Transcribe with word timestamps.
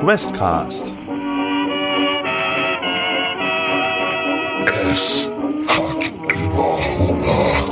Questcast. 0.00 0.94
Es 4.90 5.28
hat 5.66 6.12
immer 6.32 6.78
Hunger. 6.98 7.64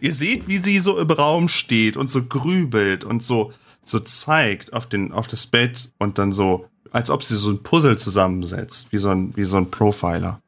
Ihr 0.00 0.12
seht, 0.12 0.48
wie 0.48 0.56
sie 0.56 0.80
so 0.80 0.98
im 0.98 1.10
Raum 1.10 1.46
steht 1.46 1.96
und 1.96 2.10
so 2.10 2.24
grübelt 2.24 3.04
und 3.04 3.22
so, 3.22 3.52
so 3.84 4.00
zeigt 4.00 4.72
auf 4.72 4.86
den, 4.86 5.12
auf 5.12 5.28
das 5.28 5.46
Bett 5.46 5.90
und 5.98 6.18
dann 6.18 6.32
so, 6.32 6.66
als 6.90 7.10
ob 7.10 7.22
sie 7.22 7.36
so 7.36 7.50
ein 7.50 7.62
Puzzle 7.62 7.96
zusammensetzt, 7.96 8.92
wie 8.92 8.98
so 8.98 9.10
ein, 9.10 9.36
wie 9.36 9.44
so 9.44 9.58
ein 9.58 9.70
Profiler. 9.70 10.40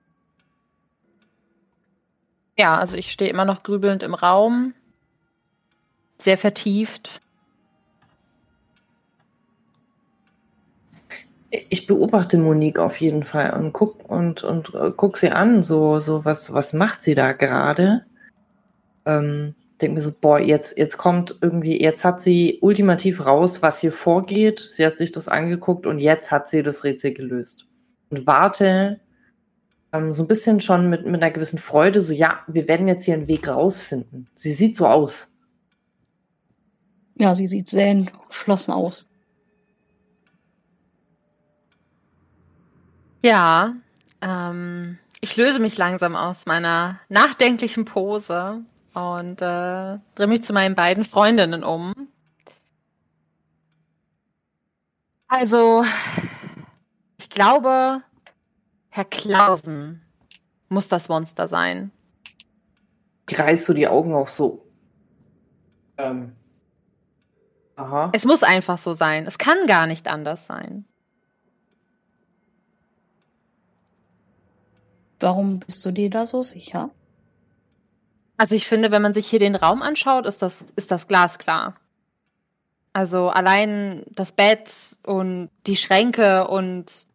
Ja, 2.58 2.78
also 2.78 2.96
ich 2.96 3.10
stehe 3.10 3.30
immer 3.30 3.44
noch 3.44 3.62
grübelnd 3.62 4.02
im 4.02 4.14
Raum. 4.14 4.74
Sehr 6.18 6.38
vertieft. 6.38 7.20
Ich 11.68 11.86
beobachte 11.86 12.38
Monique 12.38 12.78
auf 12.78 12.96
jeden 12.98 13.24
Fall 13.24 13.52
und 13.52 13.72
guck 13.72 14.08
und, 14.08 14.42
und 14.42 14.74
äh, 14.74 14.90
guck 14.96 15.18
sie 15.18 15.30
an, 15.30 15.62
so, 15.62 16.00
so 16.00 16.24
was, 16.24 16.54
was 16.54 16.72
macht 16.72 17.02
sie 17.02 17.14
da 17.14 17.32
gerade? 17.32 18.06
Ähm, 19.04 19.54
denke 19.82 19.96
mir 19.96 20.00
so, 20.00 20.12
boah, 20.18 20.38
jetzt, 20.38 20.78
jetzt 20.78 20.96
kommt 20.96 21.36
irgendwie, 21.42 21.80
jetzt 21.80 22.04
hat 22.04 22.22
sie 22.22 22.58
ultimativ 22.62 23.26
raus, 23.26 23.60
was 23.60 23.80
hier 23.80 23.92
vorgeht. 23.92 24.60
Sie 24.60 24.86
hat 24.86 24.96
sich 24.96 25.12
das 25.12 25.28
angeguckt 25.28 25.86
und 25.86 25.98
jetzt 25.98 26.30
hat 26.30 26.48
sie 26.48 26.62
das 26.62 26.84
Rätsel 26.84 27.12
gelöst. 27.12 27.66
Und 28.10 28.26
warte 28.26 29.00
ähm, 29.92 30.12
so 30.12 30.24
ein 30.24 30.28
bisschen 30.28 30.60
schon 30.60 30.88
mit, 30.88 31.04
mit 31.04 31.22
einer 31.22 31.30
gewissen 31.30 31.58
Freude, 31.58 32.00
so, 32.00 32.12
ja, 32.12 32.40
wir 32.46 32.66
werden 32.68 32.88
jetzt 32.88 33.04
hier 33.04 33.14
einen 33.14 33.28
Weg 33.28 33.48
rausfinden. 33.48 34.28
Sie 34.34 34.52
sieht 34.52 34.76
so 34.76 34.86
aus. 34.86 35.28
Ja, 37.14 37.34
sie 37.34 37.46
sieht 37.46 37.68
sehr 37.68 37.90
entschlossen 37.90 38.72
aus. 38.72 39.06
Ja, 43.22 43.74
ähm, 44.22 44.98
ich 45.20 45.36
löse 45.36 45.60
mich 45.60 45.78
langsam 45.78 46.16
aus 46.16 46.46
meiner 46.46 46.98
nachdenklichen 47.08 47.84
Pose 47.84 48.62
und 48.94 49.40
äh, 49.40 49.98
drehe 50.14 50.26
mich 50.26 50.42
zu 50.42 50.52
meinen 50.52 50.74
beiden 50.74 51.04
Freundinnen 51.04 51.62
um. 51.62 51.92
Also, 55.28 55.84
ich 57.18 57.30
glaube, 57.30 58.02
Herr 58.94 59.06
Klausen 59.06 60.02
muss 60.68 60.86
das 60.86 61.08
Monster 61.08 61.48
sein. 61.48 61.90
Kreist 63.26 63.66
du 63.66 63.72
die 63.72 63.88
Augen 63.88 64.12
auch 64.12 64.28
so. 64.28 64.66
Ähm. 65.96 66.36
Aha. 67.76 68.10
Es 68.12 68.26
muss 68.26 68.42
einfach 68.42 68.76
so 68.76 68.92
sein. 68.92 69.24
Es 69.24 69.38
kann 69.38 69.66
gar 69.66 69.86
nicht 69.86 70.08
anders 70.08 70.46
sein. 70.46 70.84
Warum 75.20 75.60
bist 75.60 75.82
du 75.86 75.90
dir 75.90 76.10
da 76.10 76.26
so 76.26 76.42
sicher? 76.42 76.90
Also 78.36 78.54
ich 78.54 78.66
finde, 78.66 78.90
wenn 78.90 79.00
man 79.00 79.14
sich 79.14 79.26
hier 79.26 79.38
den 79.38 79.54
Raum 79.54 79.80
anschaut, 79.80 80.26
ist 80.26 80.42
das, 80.42 80.66
ist 80.76 80.90
das 80.90 81.08
glasklar. 81.08 81.76
Also 82.92 83.30
allein 83.30 84.04
das 84.10 84.32
Bett 84.32 84.98
und 85.02 85.48
die 85.66 85.76
Schränke 85.76 86.46
und 86.48 87.06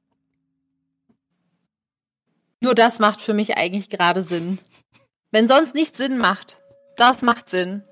nur 2.62 2.76
das 2.76 3.00
macht 3.00 3.22
für 3.22 3.34
mich 3.34 3.58
eigentlich 3.58 3.90
gerade 3.90 4.22
Sinn. 4.22 4.60
Wenn 5.32 5.48
sonst 5.48 5.76
nichts 5.76 5.98
Sinn 5.98 6.18
macht, 6.18 6.60
das 6.96 7.22
macht 7.22 7.50
Sinn. 7.50 7.84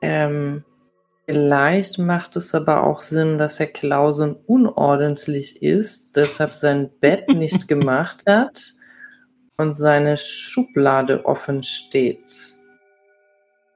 Ähm, 0.00 0.64
vielleicht 1.26 1.98
macht 1.98 2.36
es 2.36 2.54
aber 2.54 2.84
auch 2.84 3.00
Sinn, 3.00 3.38
dass 3.38 3.58
Herr 3.58 3.66
Klausen 3.66 4.34
unordentlich 4.46 5.62
ist, 5.62 6.16
deshalb 6.16 6.54
sein 6.54 6.90
Bett 7.00 7.28
nicht 7.28 7.68
gemacht 7.68 8.24
hat 8.26 8.72
und 9.56 9.74
seine 9.74 10.16
Schublade 10.16 11.26
offen 11.26 11.62
steht. 11.62 12.54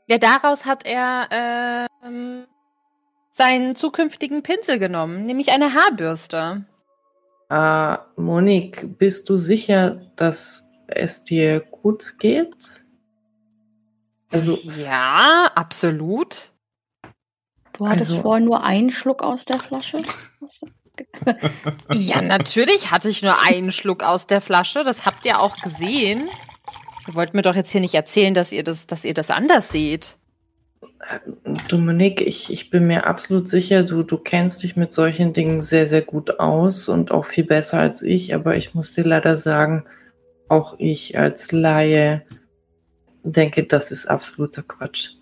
Ja, 0.06 0.18
daraus 0.18 0.66
hat 0.66 0.86
er 0.86 1.28
ähm, 2.04 2.46
seinen 3.30 3.74
zukünftigen 3.76 4.42
Pinsel 4.42 4.78
genommen, 4.78 5.26
nämlich 5.26 5.52
eine 5.52 5.74
Haarbürste. 5.74 6.64
Äh, 7.52 7.98
Monique, 8.16 8.96
bist 8.98 9.28
du 9.28 9.36
sicher, 9.36 10.10
dass 10.16 10.64
es 10.86 11.22
dir 11.24 11.60
gut 11.60 12.18
geht? 12.18 12.54
Also, 14.32 14.58
Ja, 14.80 15.50
absolut. 15.54 16.50
Du 17.74 17.86
hattest 17.86 18.12
Also- 18.12 18.22
vorhin 18.22 18.46
nur 18.46 18.64
einen 18.64 18.90
Schluck 18.90 19.22
aus 19.22 19.44
der 19.44 19.58
Flasche. 19.58 19.98
Ja, 21.92 22.22
natürlich 22.22 22.90
hatte 22.90 23.08
ich 23.10 23.22
nur 23.22 23.38
einen 23.42 23.70
Schluck 23.72 24.02
aus 24.02 24.26
der 24.26 24.40
Flasche. 24.40 24.82
Das 24.84 25.04
habt 25.04 25.24
ihr 25.26 25.38
auch 25.40 25.56
gesehen. 25.58 26.28
Ihr 27.08 27.14
wollt 27.14 27.34
mir 27.34 27.42
doch 27.42 27.54
jetzt 27.54 27.70
hier 27.72 27.80
nicht 27.82 27.94
erzählen, 27.94 28.32
dass 28.34 28.52
ihr 28.52 28.62
das, 28.64 28.86
dass 28.86 29.04
ihr 29.04 29.14
das 29.14 29.30
anders 29.30 29.70
seht. 29.70 30.16
Dominik, 31.68 32.20
ich, 32.20 32.52
ich 32.52 32.70
bin 32.70 32.86
mir 32.86 33.06
absolut 33.06 33.48
sicher, 33.48 33.82
du, 33.82 34.02
du 34.02 34.18
kennst 34.18 34.62
dich 34.62 34.76
mit 34.76 34.92
solchen 34.92 35.32
Dingen 35.32 35.60
sehr, 35.60 35.86
sehr 35.86 36.02
gut 36.02 36.38
aus 36.38 36.88
und 36.88 37.10
auch 37.10 37.26
viel 37.26 37.44
besser 37.44 37.78
als 37.78 38.02
ich, 38.02 38.34
aber 38.34 38.56
ich 38.56 38.74
muss 38.74 38.94
dir 38.94 39.04
leider 39.04 39.36
sagen, 39.36 39.84
auch 40.48 40.76
ich 40.78 41.18
als 41.18 41.50
Laie 41.50 42.22
denke, 43.24 43.64
das 43.64 43.90
ist 43.90 44.06
absoluter 44.06 44.62
Quatsch. 44.62 45.14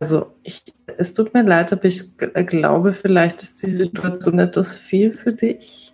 Also, 0.00 0.32
ich, 0.44 0.64
es 0.96 1.12
tut 1.12 1.34
mir 1.34 1.42
leid, 1.42 1.72
aber 1.72 1.84
ich 1.86 2.16
glaube, 2.16 2.92
vielleicht 2.92 3.42
ist 3.42 3.62
die 3.62 3.70
Situation 3.70 4.38
etwas 4.38 4.78
viel 4.78 5.12
für 5.12 5.32
dich. 5.32 5.92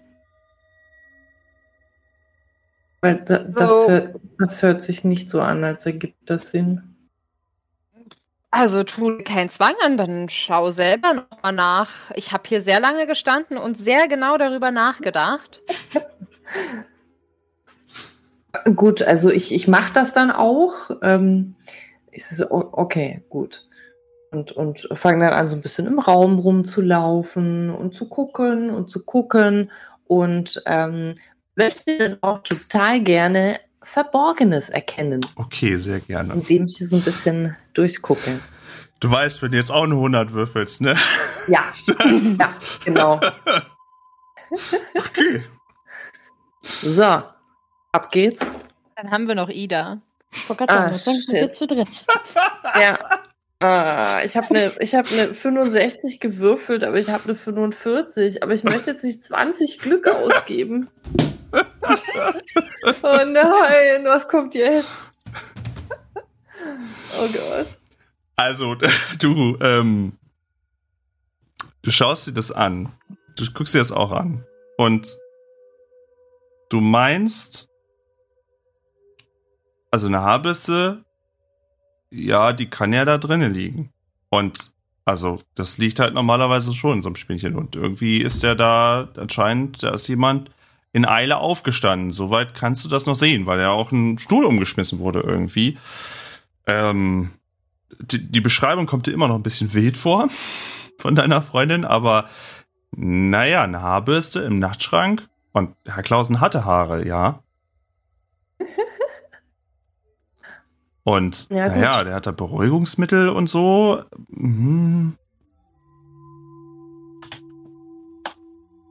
Weil 3.00 3.24
da, 3.24 3.38
das, 3.38 3.54
So. 3.54 3.88
hört, 3.88 4.20
das 4.38 4.62
hört 4.62 4.82
sich 4.82 5.04
nicht 5.04 5.30
so 5.30 5.40
an, 5.40 5.64
als 5.64 5.86
ergibt 5.86 6.18
das 6.28 6.50
Sinn. 6.50 6.93
Also 8.56 8.84
tu 8.84 9.18
keinen 9.24 9.48
Zwang 9.48 9.74
an, 9.84 9.96
dann 9.96 10.28
schau 10.28 10.70
selber 10.70 11.12
nochmal 11.12 11.52
nach. 11.52 11.90
Ich 12.14 12.30
habe 12.30 12.44
hier 12.46 12.60
sehr 12.60 12.78
lange 12.78 13.08
gestanden 13.08 13.58
und 13.58 13.76
sehr 13.76 14.06
genau 14.06 14.38
darüber 14.38 14.70
nachgedacht. 14.70 15.60
Gut, 18.76 19.02
also 19.02 19.30
ich, 19.30 19.52
ich 19.52 19.66
mache 19.66 19.92
das 19.92 20.14
dann 20.14 20.30
auch. 20.30 20.72
Ähm, 21.02 21.56
o- 22.48 22.68
okay, 22.70 23.24
gut. 23.28 23.66
Und, 24.30 24.52
und 24.52 24.88
fange 24.94 25.24
dann 25.24 25.34
an, 25.34 25.48
so 25.48 25.56
ein 25.56 25.62
bisschen 25.62 25.88
im 25.88 25.98
Raum 25.98 26.38
rumzulaufen 26.38 27.70
und 27.70 27.96
zu 27.96 28.08
gucken 28.08 28.70
und 28.70 28.88
zu 28.88 29.04
gucken 29.04 29.72
und 30.06 30.62
ähm, 30.66 31.16
möchte 31.56 31.98
dann 31.98 32.18
auch 32.22 32.38
total 32.44 33.00
gerne 33.00 33.58
Verborgenes 33.84 34.68
erkennen, 34.70 35.20
Okay, 35.36 35.76
sehr 35.76 36.00
gerne. 36.00 36.34
indem 36.34 36.64
ich 36.66 36.76
so 36.78 36.96
ein 36.96 37.02
bisschen 37.02 37.56
durchgucke. 37.74 38.40
Du 39.00 39.10
weißt, 39.10 39.42
wenn 39.42 39.52
du 39.52 39.58
jetzt 39.58 39.70
auch 39.70 39.84
eine 39.84 39.94
100 39.94 40.32
würfelst, 40.32 40.80
ne? 40.80 40.96
Ja, 41.48 41.62
ja, 42.38 42.48
genau. 42.84 43.20
Okay. 44.96 45.42
So, 46.62 47.02
ab 47.02 48.10
geht's. 48.12 48.46
Dann 48.96 49.10
haben 49.10 49.26
wir 49.28 49.34
noch 49.34 49.48
Ida. 49.48 50.00
Wollte 50.46 50.66
gerade 50.66 50.72
Ah, 50.84 50.88
sagen, 50.94 51.18
sind 51.18 51.32
wir 51.34 51.52
zu 51.52 51.66
dritt. 51.66 52.04
Ja. 52.80 52.98
Ah, 53.60 54.22
ich 54.24 54.36
habe 54.36 54.48
eine 54.50 54.72
hab 54.72 55.10
ne 55.10 55.32
65 55.32 56.20
gewürfelt, 56.20 56.82
aber 56.82 56.98
ich 56.98 57.08
habe 57.08 57.24
eine 57.24 57.34
45. 57.34 58.42
Aber 58.42 58.52
ich 58.52 58.64
möchte 58.64 58.90
jetzt 58.90 59.04
nicht 59.04 59.22
20 59.22 59.78
Glück 59.78 60.08
ausgeben. 60.08 60.90
oh 63.02 63.24
nein, 63.24 64.04
was 64.04 64.28
kommt 64.28 64.54
jetzt? 64.54 64.88
Oh 67.18 67.28
Gott. 67.28 67.66
Also, 68.36 68.74
du, 69.20 69.56
ähm, 69.60 70.18
du 71.82 71.90
schaust 71.90 72.26
dir 72.26 72.32
das 72.32 72.50
an. 72.50 72.92
Du 73.36 73.44
guckst 73.52 73.74
dir 73.74 73.78
das 73.78 73.92
auch 73.92 74.12
an. 74.12 74.44
Und 74.76 75.16
du 76.68 76.80
meinst, 76.80 77.68
also 79.90 80.08
eine 80.08 80.22
Haarbürste, 80.22 81.04
ja, 82.14 82.52
die 82.52 82.66
kann 82.66 82.92
ja 82.92 83.04
da 83.04 83.18
drinnen 83.18 83.52
liegen. 83.52 83.90
Und 84.30 84.72
also, 85.04 85.40
das 85.54 85.78
liegt 85.78 86.00
halt 86.00 86.14
normalerweise 86.14 86.72
schon 86.74 86.98
in 86.98 87.02
so 87.02 87.08
einem 87.08 87.16
Spielchen. 87.16 87.56
Und 87.56 87.76
irgendwie 87.76 88.18
ist 88.18 88.42
der 88.42 88.54
da, 88.54 89.08
anscheinend, 89.16 89.82
da 89.82 89.90
ist 89.90 90.08
jemand 90.08 90.50
in 90.92 91.04
Eile 91.04 91.38
aufgestanden. 91.38 92.10
Soweit 92.10 92.54
kannst 92.54 92.84
du 92.84 92.88
das 92.88 93.06
noch 93.06 93.16
sehen, 93.16 93.46
weil 93.46 93.60
ja 93.60 93.70
auch 93.70 93.92
ein 93.92 94.18
Stuhl 94.18 94.44
umgeschmissen 94.44 95.00
wurde 95.00 95.20
irgendwie. 95.20 95.76
Ähm, 96.66 97.30
die, 98.00 98.30
die 98.30 98.40
Beschreibung 98.40 98.86
kommt 98.86 99.06
dir 99.06 99.12
immer 99.12 99.28
noch 99.28 99.34
ein 99.34 99.42
bisschen 99.42 99.74
wild 99.74 99.96
vor 99.96 100.28
von 100.98 101.14
deiner 101.14 101.42
Freundin, 101.42 101.84
aber 101.84 102.28
naja, 102.96 103.64
eine 103.64 103.82
Haarbürste 103.82 104.40
im 104.40 104.58
Nachtschrank 104.58 105.28
und 105.52 105.74
Herr 105.84 106.02
Klausen 106.02 106.40
hatte 106.40 106.64
Haare, 106.64 107.06
ja. 107.06 107.43
Und 111.04 111.48
Ja, 111.50 111.68
naja, 111.68 112.02
der 112.04 112.14
hat 112.14 112.26
da 112.26 112.32
Beruhigungsmittel 112.32 113.28
und 113.28 113.46
so. 113.48 114.02
Mhm. 114.28 115.14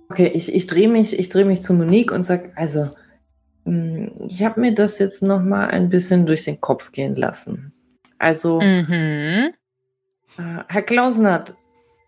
Okay, 0.10 0.28
ich, 0.28 0.54
ich 0.54 0.68
drehe 0.68 0.88
mich, 0.88 1.18
ich 1.18 1.30
drehe 1.30 1.46
mich 1.46 1.64
zu 1.64 1.74
Monique 1.74 2.12
und 2.12 2.24
sag, 2.24 2.52
also, 2.56 2.92
mh, 3.66 4.12
ich 4.28 4.44
habe 4.44 4.60
mir 4.60 4.74
das 4.76 5.00
jetzt 5.00 5.24
noch 5.24 5.42
mal 5.42 5.68
ein 5.70 5.90
bisschen 5.90 6.26
durch 6.28 6.44
den 6.46 6.62
Kopf 6.62 6.92
gehen 6.92 7.16
lassen. 7.16 7.74
Also, 8.20 8.62
Mhm. 8.62 9.54
äh, 10.38 10.64
Herr 10.68 10.82
Klausen 10.84 11.26
hat 11.28 11.56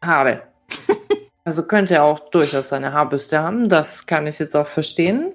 Haare. 0.04 0.44
also 1.44 1.64
könnte 1.66 1.96
er 1.96 2.04
auch 2.04 2.30
durchaus 2.30 2.70
seine 2.70 2.94
Haarbürste 2.94 3.40
haben. 3.40 3.68
Das 3.70 4.06
kann 4.06 4.28
ich 4.28 4.38
jetzt 4.38 4.56
auch 4.56 4.68
verstehen. 4.68 5.34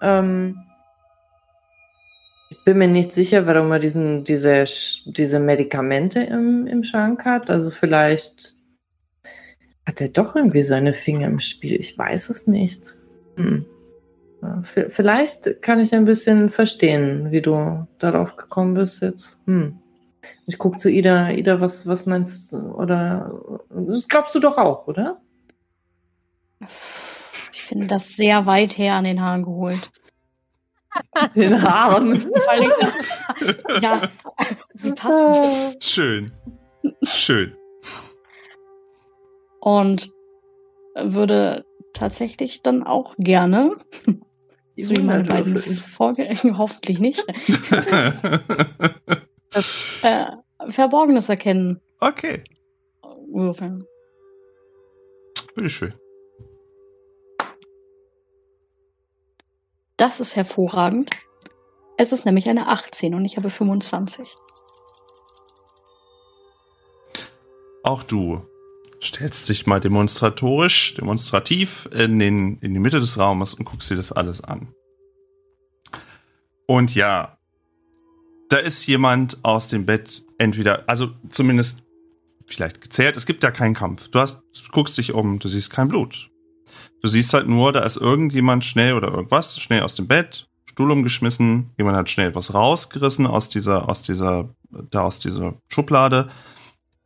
Ähm, 0.00 0.62
bin 2.66 2.78
mir 2.78 2.88
nicht 2.88 3.12
sicher, 3.12 3.46
warum 3.46 3.70
er 3.70 3.78
diesen, 3.78 4.24
diese, 4.24 4.64
diese 5.06 5.38
Medikamente 5.38 6.20
im, 6.20 6.66
im 6.66 6.82
Schrank 6.82 7.24
hat. 7.24 7.48
Also 7.48 7.70
vielleicht 7.70 8.54
hat 9.86 10.00
er 10.00 10.08
doch 10.08 10.34
irgendwie 10.34 10.64
seine 10.64 10.92
Finger 10.92 11.28
im 11.28 11.38
Spiel. 11.38 11.76
Ich 11.78 11.96
weiß 11.96 12.28
es 12.28 12.48
nicht. 12.48 12.96
Hm. 13.36 13.66
Vielleicht 14.64 15.62
kann 15.62 15.78
ich 15.78 15.94
ein 15.94 16.06
bisschen 16.06 16.48
verstehen, 16.48 17.30
wie 17.30 17.40
du 17.40 17.86
darauf 17.98 18.36
gekommen 18.36 18.74
bist 18.74 19.00
jetzt. 19.00 19.38
Hm. 19.46 19.78
Ich 20.46 20.58
gucke 20.58 20.78
zu 20.78 20.90
Ida. 20.90 21.30
Ida, 21.30 21.60
was, 21.60 21.86
was 21.86 22.04
meinst 22.04 22.50
du? 22.50 22.56
Oder 22.56 23.32
das 23.70 24.08
glaubst 24.08 24.34
du 24.34 24.40
doch 24.40 24.58
auch, 24.58 24.88
oder? 24.88 25.20
Ich 27.52 27.62
finde 27.62 27.86
das 27.86 28.16
sehr 28.16 28.44
weit 28.46 28.76
her 28.76 28.94
an 28.94 29.04
den 29.04 29.22
Haaren 29.22 29.44
geholt. 29.44 29.92
Den 31.34 31.62
Haaren. 31.62 32.20
Vor 32.20 32.30
Dingen- 32.58 33.82
ja, 33.82 34.02
wie 34.74 34.92
passend. 34.92 35.82
Schön. 35.84 36.30
Schön. 37.02 37.54
Und 39.60 40.10
würde 40.94 41.64
tatsächlich 41.92 42.62
dann 42.62 42.82
auch 42.84 43.14
gerne, 43.18 43.72
so 44.76 44.94
wie 44.96 45.00
meine 45.02 45.24
beiden 45.24 45.54
Wunderwürfel. 45.54 45.76
Vorgänge, 45.76 46.36
hoffentlich 46.58 47.00
nicht, 47.00 47.24
das 49.50 50.00
äh, 50.04 50.26
Verborgenes 50.68 51.28
erkennen. 51.28 51.80
okay, 52.00 52.44
Würfeln. 53.32 53.84
bitteschön. 55.54 55.94
Das 60.06 60.20
ist 60.20 60.36
hervorragend. 60.36 61.10
Es 61.96 62.12
ist 62.12 62.26
nämlich 62.26 62.48
eine 62.48 62.68
18 62.68 63.12
und 63.12 63.24
ich 63.24 63.38
habe 63.38 63.50
25. 63.50 64.32
Auch 67.82 68.04
du 68.04 68.46
stellst 69.02 69.48
dich 69.48 69.66
mal 69.66 69.80
demonstratorisch, 69.80 70.94
demonstrativ 70.94 71.88
in, 71.92 72.20
den, 72.20 72.58
in 72.58 72.72
die 72.72 72.78
Mitte 72.78 73.00
des 73.00 73.18
Raumes 73.18 73.54
und 73.54 73.64
guckst 73.64 73.90
dir 73.90 73.96
das 73.96 74.12
alles 74.12 74.44
an. 74.44 74.68
Und 76.68 76.94
ja, 76.94 77.36
da 78.48 78.58
ist 78.58 78.86
jemand 78.86 79.44
aus 79.44 79.70
dem 79.70 79.86
Bett 79.86 80.24
entweder, 80.38 80.88
also 80.88 81.10
zumindest 81.30 81.82
vielleicht 82.46 82.80
gezählt, 82.80 83.16
es 83.16 83.26
gibt 83.26 83.42
ja 83.42 83.50
keinen 83.50 83.74
Kampf. 83.74 84.06
Du 84.10 84.20
hast, 84.20 84.44
du 84.54 84.70
guckst 84.70 84.98
dich 84.98 85.14
um, 85.14 85.40
du 85.40 85.48
siehst 85.48 85.70
kein 85.70 85.88
Blut. 85.88 86.30
Du 87.02 87.08
siehst 87.08 87.34
halt 87.34 87.48
nur, 87.48 87.72
da 87.72 87.80
ist 87.80 87.96
irgendjemand 87.96 88.64
schnell 88.64 88.94
oder 88.94 89.08
irgendwas, 89.08 89.58
schnell 89.60 89.82
aus 89.82 89.94
dem 89.94 90.06
Bett, 90.06 90.48
Stuhl 90.66 90.90
umgeschmissen, 90.90 91.70
jemand 91.78 91.96
hat 91.96 92.10
schnell 92.10 92.28
etwas 92.28 92.52
rausgerissen 92.52 93.26
aus 93.26 93.48
dieser, 93.48 93.88
aus 93.88 94.02
dieser, 94.02 94.50
da 94.90 95.02
aus 95.02 95.18
dieser 95.18 95.54
Schublade. 95.68 96.28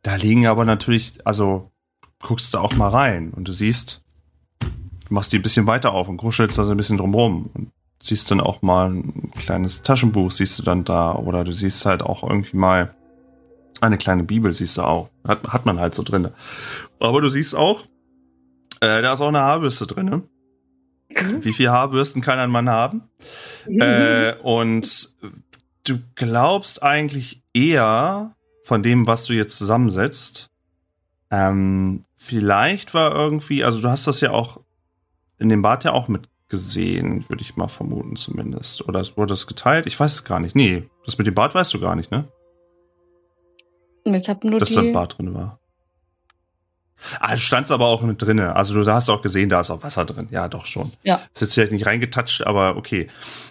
Da 0.01 0.15
liegen 0.15 0.47
aber 0.47 0.65
natürlich, 0.65 1.25
also 1.25 1.71
guckst 2.21 2.53
du 2.53 2.57
auch 2.57 2.75
mal 2.75 2.89
rein 2.89 3.31
und 3.31 3.47
du 3.47 3.51
siehst, 3.51 4.01
du 4.59 5.13
machst 5.13 5.31
die 5.31 5.39
ein 5.39 5.41
bisschen 5.41 5.67
weiter 5.67 5.93
auf 5.93 6.09
und 6.09 6.17
kuschelst 6.17 6.57
da 6.57 6.63
so 6.63 6.71
ein 6.71 6.77
bisschen 6.77 6.97
drumrum 6.97 7.49
und 7.53 7.71
siehst 8.01 8.29
dann 8.31 8.41
auch 8.41 8.61
mal 8.61 8.89
ein 8.89 9.31
kleines 9.31 9.83
Taschenbuch, 9.83 10.31
siehst 10.31 10.59
du 10.59 10.63
dann 10.63 10.83
da 10.83 11.15
oder 11.15 11.43
du 11.43 11.53
siehst 11.53 11.85
halt 11.85 12.03
auch 12.03 12.23
irgendwie 12.23 12.57
mal 12.57 12.95
eine 13.79 13.97
kleine 13.97 14.23
Bibel, 14.23 14.53
siehst 14.53 14.77
du 14.77 14.83
auch. 14.83 15.09
Hat, 15.27 15.47
hat 15.47 15.65
man 15.65 15.79
halt 15.79 15.95
so 15.95 16.03
drin. 16.03 16.29
Aber 16.99 17.21
du 17.21 17.29
siehst 17.29 17.55
auch, 17.55 17.85
äh, 18.81 19.01
da 19.01 19.13
ist 19.13 19.21
auch 19.21 19.29
eine 19.29 19.41
Haarbürste 19.41 19.87
drin. 19.87 20.23
Wie 21.41 21.53
viele 21.53 21.71
Haarbürsten 21.71 22.21
kann 22.21 22.39
ein 22.39 22.49
Mann 22.49 22.69
haben? 22.69 23.09
Äh, 23.67 24.33
und 24.41 25.09
du 25.85 25.99
glaubst 26.15 26.83
eigentlich 26.83 27.43
eher 27.53 28.35
von 28.63 28.81
dem, 28.83 29.07
was 29.07 29.25
du 29.25 29.33
jetzt 29.33 29.57
zusammensetzt. 29.57 30.49
Ähm, 31.29 32.03
vielleicht 32.17 32.93
war 32.93 33.13
irgendwie, 33.13 33.63
also 33.63 33.81
du 33.81 33.89
hast 33.89 34.07
das 34.07 34.21
ja 34.21 34.31
auch 34.31 34.61
in 35.37 35.49
dem 35.49 35.61
Bad 35.61 35.83
ja 35.83 35.93
auch 35.93 36.07
mitgesehen, 36.07 37.27
würde 37.29 37.41
ich 37.41 37.55
mal 37.55 37.67
vermuten 37.67 38.15
zumindest. 38.15 38.87
Oder 38.87 38.99
es 38.99 39.17
wurde 39.17 39.33
das 39.33 39.47
geteilt? 39.47 39.85
Ich 39.85 39.99
weiß 39.99 40.13
es 40.13 40.23
gar 40.23 40.39
nicht. 40.39 40.55
Nee, 40.55 40.89
das 41.05 41.17
mit 41.17 41.27
dem 41.27 41.35
Bad 41.35 41.55
weißt 41.55 41.73
du 41.73 41.79
gar 41.79 41.95
nicht, 41.95 42.11
ne? 42.11 42.27
Ich 44.05 44.29
habe 44.29 44.47
nur 44.47 44.59
Dass 44.59 44.73
da 44.73 44.81
ein. 44.81 44.93
Bad 44.93 45.17
drin 45.17 45.33
war. 45.33 45.60
Ah, 47.19 47.33
du 47.33 47.39
standst 47.39 47.71
aber 47.71 47.85
auch 47.85 48.01
mit 48.01 48.21
drinne. 48.21 48.55
Also 48.55 48.81
du 48.81 48.91
hast 48.91 49.09
auch 49.09 49.21
gesehen, 49.21 49.49
da 49.49 49.61
ist 49.61 49.69
auch 49.69 49.83
Wasser 49.83 50.05
drin. 50.05 50.27
Ja, 50.31 50.47
doch 50.47 50.65
schon. 50.65 50.91
Ja. 51.03 51.21
Ist 51.33 51.41
jetzt 51.41 51.53
vielleicht 51.53 51.71
nicht 51.71 51.85
reingetatscht, 51.85 52.43
aber 52.43 52.77
okay. 52.77 53.07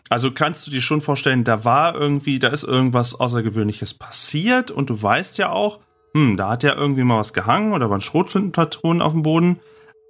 Also 0.09 0.31
kannst 0.33 0.67
du 0.67 0.71
dir 0.71 0.81
schon 0.81 1.01
vorstellen, 1.01 1.45
da 1.45 1.65
war 1.65 1.95
irgendwie, 1.95 2.39
da 2.39 2.49
ist 2.49 2.65
irgendwas 2.65 3.19
Außergewöhnliches 3.19 3.95
passiert 3.95 4.71
und 4.71 4.91
du 4.91 5.01
weißt 5.01 5.39
ja 5.39 5.51
auch, 5.51 5.81
hm, 6.15 6.37
da 6.37 6.51
hat 6.51 6.63
ja 6.63 6.75
irgendwie 6.75 7.05
mal 7.05 7.19
was 7.19 7.33
gehangen 7.33 7.73
oder 7.73 7.91
waren 7.91 8.01
Schrotflintenpatronen 8.01 9.03
auf 9.03 9.13
dem 9.13 9.23
Boden. 9.23 9.61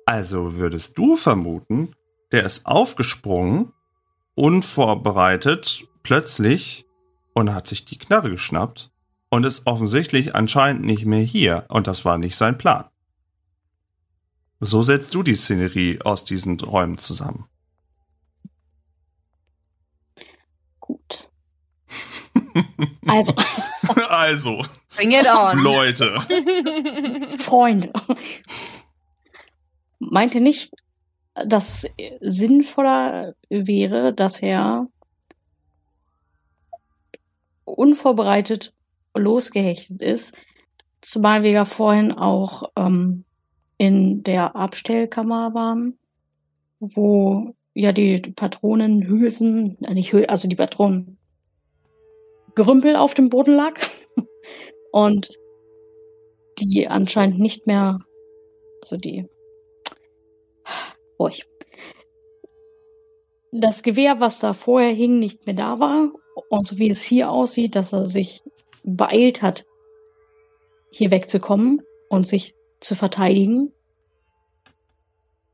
Also 0.07 0.57
würdest 0.57 0.97
du 0.99 1.17
vermuten, 1.17 1.93
der 2.33 2.45
ist 2.45 2.67
aufgesprungen, 2.67 3.73
unvorbereitet, 4.35 5.85
plötzlich 6.03 6.87
und 7.35 7.55
hat 7.55 7.69
sich 7.69 7.85
die 7.85 7.99
Knarre 7.99 8.31
geschnappt 8.31 8.91
und 9.31 9.45
ist 9.45 9.67
offensichtlich 9.67 10.35
anscheinend 10.35 10.83
nicht 10.83 11.05
mehr 11.07 11.21
hier 11.21 11.65
und 11.69 11.87
das 11.87 12.05
war 12.05 12.19
nicht 12.19 12.37
sein 12.37 12.59
Plan. 12.59 12.85
So 14.61 14.83
setzt 14.83 15.15
du 15.15 15.23
die 15.23 15.35
Szenerie 15.35 16.01
aus 16.03 16.25
diesen 16.25 16.61
Räumen 16.61 16.99
zusammen. 16.99 17.49
Gut. 20.79 21.31
Also, 23.07 23.35
also, 24.09 24.63
Bring 24.95 25.13
it 25.13 25.27
on. 25.27 25.59
Leute. 25.61 26.21
Freunde. 27.39 27.91
Meint 29.99 30.35
ihr 30.35 30.43
nicht, 30.43 30.73
dass 31.35 31.85
es 31.85 31.91
sinnvoller 32.21 33.35
wäre, 33.49 34.13
dass 34.13 34.41
er 34.43 34.89
unvorbereitet 37.65 38.75
losgehechtet 39.15 40.03
ist? 40.03 40.35
Zumal 41.01 41.43
wir 41.45 41.51
ja 41.51 41.65
vorhin 41.65 42.13
auch 42.13 42.71
ähm, 42.77 43.25
in 43.81 44.23
der 44.23 44.57
Abstellkammer 44.57 45.55
waren, 45.55 45.99
wo 46.81 47.55
ja 47.73 47.93
die 47.93 48.19
Patronenhülsen, 48.19 49.79
äh, 49.83 49.95
nicht 49.95 50.13
also 50.29 50.49
die 50.49 50.55
Patronen 50.55 51.17
Gerümpel 52.55 52.95
auf 52.95 53.15
dem 53.15 53.31
Boden 53.31 53.55
lag 53.55 53.81
und 54.93 55.31
die 56.59 56.89
anscheinend 56.89 57.39
nicht 57.39 57.67
mehr, 57.67 58.01
also 58.83 58.99
die, 58.99 59.27
ruhig. 61.19 61.47
Das 63.51 63.83
Gewehr, 63.83 64.21
was 64.21 64.41
da 64.41 64.53
vorher 64.53 64.93
hing, 64.93 65.21
nicht 65.21 65.47
mehr 65.47 65.57
da 65.57 65.81
war 65.81 66.13
und 66.51 66.67
so 66.67 66.77
wie 66.77 66.91
es 66.91 67.03
hier 67.03 67.31
aussieht, 67.31 67.77
dass 67.77 67.95
er 67.95 68.05
sich 68.05 68.43
beeilt 68.85 69.41
hat, 69.41 69.65
hier 70.91 71.11
wegzukommen 71.11 71.81
und 72.11 72.27
sich 72.27 72.55
zu 72.81 72.95
verteidigen. 72.95 73.73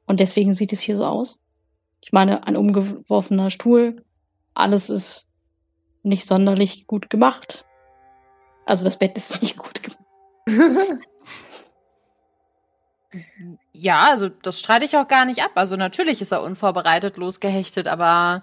Und 0.06 0.20
deswegen 0.20 0.54
sieht 0.54 0.72
es 0.72 0.80
hier 0.80 0.96
so 0.96 1.04
aus. 1.04 1.40
Ich 2.02 2.12
meine, 2.12 2.46
ein 2.46 2.56
umgeworfener 2.56 3.50
Stuhl, 3.50 4.04
alles 4.54 4.90
ist 4.90 5.28
nicht 6.02 6.26
sonderlich 6.26 6.86
gut 6.86 7.10
gemacht. 7.10 7.64
Also 8.64 8.84
das 8.84 8.98
Bett 8.98 9.16
ist 9.16 9.42
nicht 9.42 9.56
gut 9.56 9.82
gemacht. 9.82 9.98
Ja, 13.72 14.10
also 14.10 14.28
das 14.28 14.58
streite 14.58 14.84
ich 14.84 14.96
auch 14.96 15.08
gar 15.08 15.24
nicht 15.24 15.42
ab. 15.42 15.52
Also 15.54 15.76
natürlich 15.76 16.20
ist 16.20 16.32
er 16.32 16.42
unvorbereitet 16.42 17.16
losgehechtet, 17.16 17.88
aber 17.88 18.42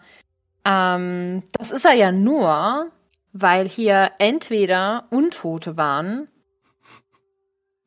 ähm, 0.66 1.44
das 1.54 1.72
ist 1.72 1.86
er 1.86 1.94
ja 1.94 2.12
nur, 2.12 2.92
weil 3.34 3.68
hier 3.68 4.12
entweder 4.20 5.06
Untote 5.10 5.75
waren 5.75 6.28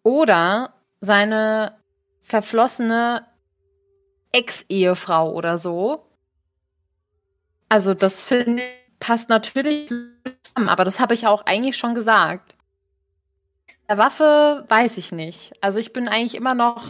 oder 0.03 0.76
seine 1.07 1.79
verflossene 2.21 3.25
Ex-Ehefrau 4.33 5.33
oder 5.33 5.57
so. 5.57 6.07
Also 7.69 7.95
das 7.95 8.23
finde 8.23 8.63
ich 8.63 8.87
passt 8.99 9.29
natürlich 9.29 9.91
haben, 10.57 10.69
aber 10.69 10.85
das 10.85 11.01
habe 11.01 11.15
ich 11.15 11.27
auch 11.27 11.45
eigentlich 11.47 11.77
schon 11.77 11.95
gesagt. 11.95 12.55
Der 13.89 13.99
Waffe 13.99 14.65
weiß 14.69 14.99
ich 14.99 15.13
nicht. 15.13 15.53
Also 15.61 15.79
ich 15.79 15.93
bin 15.93 16.09
eigentlich 16.09 16.35
immer 16.35 16.55
noch. 16.55 16.83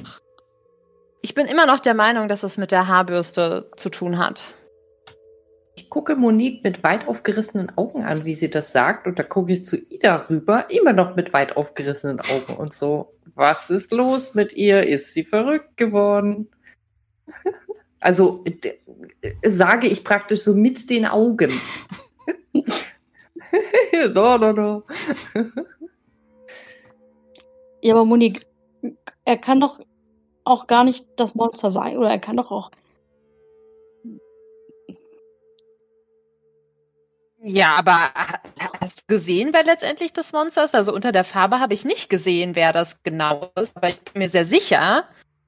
Ich 1.21 1.35
bin 1.35 1.47
immer 1.47 1.67
noch 1.67 1.81
der 1.81 1.95
Meinung, 1.95 2.29
dass 2.29 2.43
es 2.43 2.57
mit 2.57 2.73
der 2.73 2.89
Haarbürste 2.89 3.71
zu 3.77 3.91
tun 3.91 4.19
hat. 4.19 4.41
Ich 5.75 5.91
gucke 5.91 6.17
Monique 6.17 6.65
mit 6.65 6.83
weit 6.83 7.07
aufgerissenen 7.07 7.77
Augen 7.77 8.05
an, 8.05 8.25
wie 8.25 8.35
sie 8.35 8.49
das 8.49 8.73
sagt. 8.73 9.07
Und 9.07 9.19
da 9.19 9.23
gucke 9.23 9.53
ich 9.53 9.65
zu 9.65 9.77
Ida 9.77 10.27
rüber, 10.31 10.71
immer 10.71 10.95
noch 10.95 11.17
mit 11.17 11.35
weit 11.35 11.57
aufgerissenen 11.57 12.21
Augen 12.21 12.55
und 12.57 12.73
so. 12.73 13.16
Was 13.37 13.69
ist 13.69 13.93
los 13.93 14.35
mit 14.35 14.55
ihr? 14.55 14.87
Ist 14.87 15.13
sie 15.13 15.23
verrückt 15.23 15.77
geworden? 15.77 16.49
Also 18.01 18.45
sage 19.45 19.89
ich 19.89 20.05
praktisch 20.05 20.41
so 20.41 20.55
mit 20.55 20.89
den 20.89 21.05
Augen. 21.05 21.53
no, 24.15 24.39
no, 24.39 24.53
no. 24.53 24.83
Ja, 27.83 27.95
aber 27.95 28.07
Monique, 28.07 28.47
er 29.27 29.37
kann 29.37 29.61
doch 29.61 29.81
auch 30.45 30.67
gar 30.67 30.85
nicht 30.85 31.05
das 31.17 31.35
Monster 31.35 31.71
sein. 31.71 31.99
Oder 31.99 32.09
er 32.09 32.19
kann 32.19 32.39
doch 32.39 32.51
auch. 32.51 32.71
Ja, 37.43 37.77
aber 37.77 37.99
gesehen, 39.07 39.51
wer 39.53 39.65
letztendlich 39.65 40.13
das 40.13 40.33
Monster 40.33 40.65
ist? 40.65 40.75
Also 40.75 40.93
unter 40.93 41.13
der 41.13 41.25
Farbe 41.25 41.61
habe 41.61 41.75
ich 41.75 41.85
nicht 41.85 42.11
gesehen, 42.11 42.55
wer 42.55 42.73
das 42.73 43.03
genau 43.03 43.51
ist, 43.61 43.77
aber 43.77 43.89
ich 43.89 44.01
bin 44.01 44.23
mir 44.23 44.29
sehr 44.29 44.45
sicher, 44.45 45.05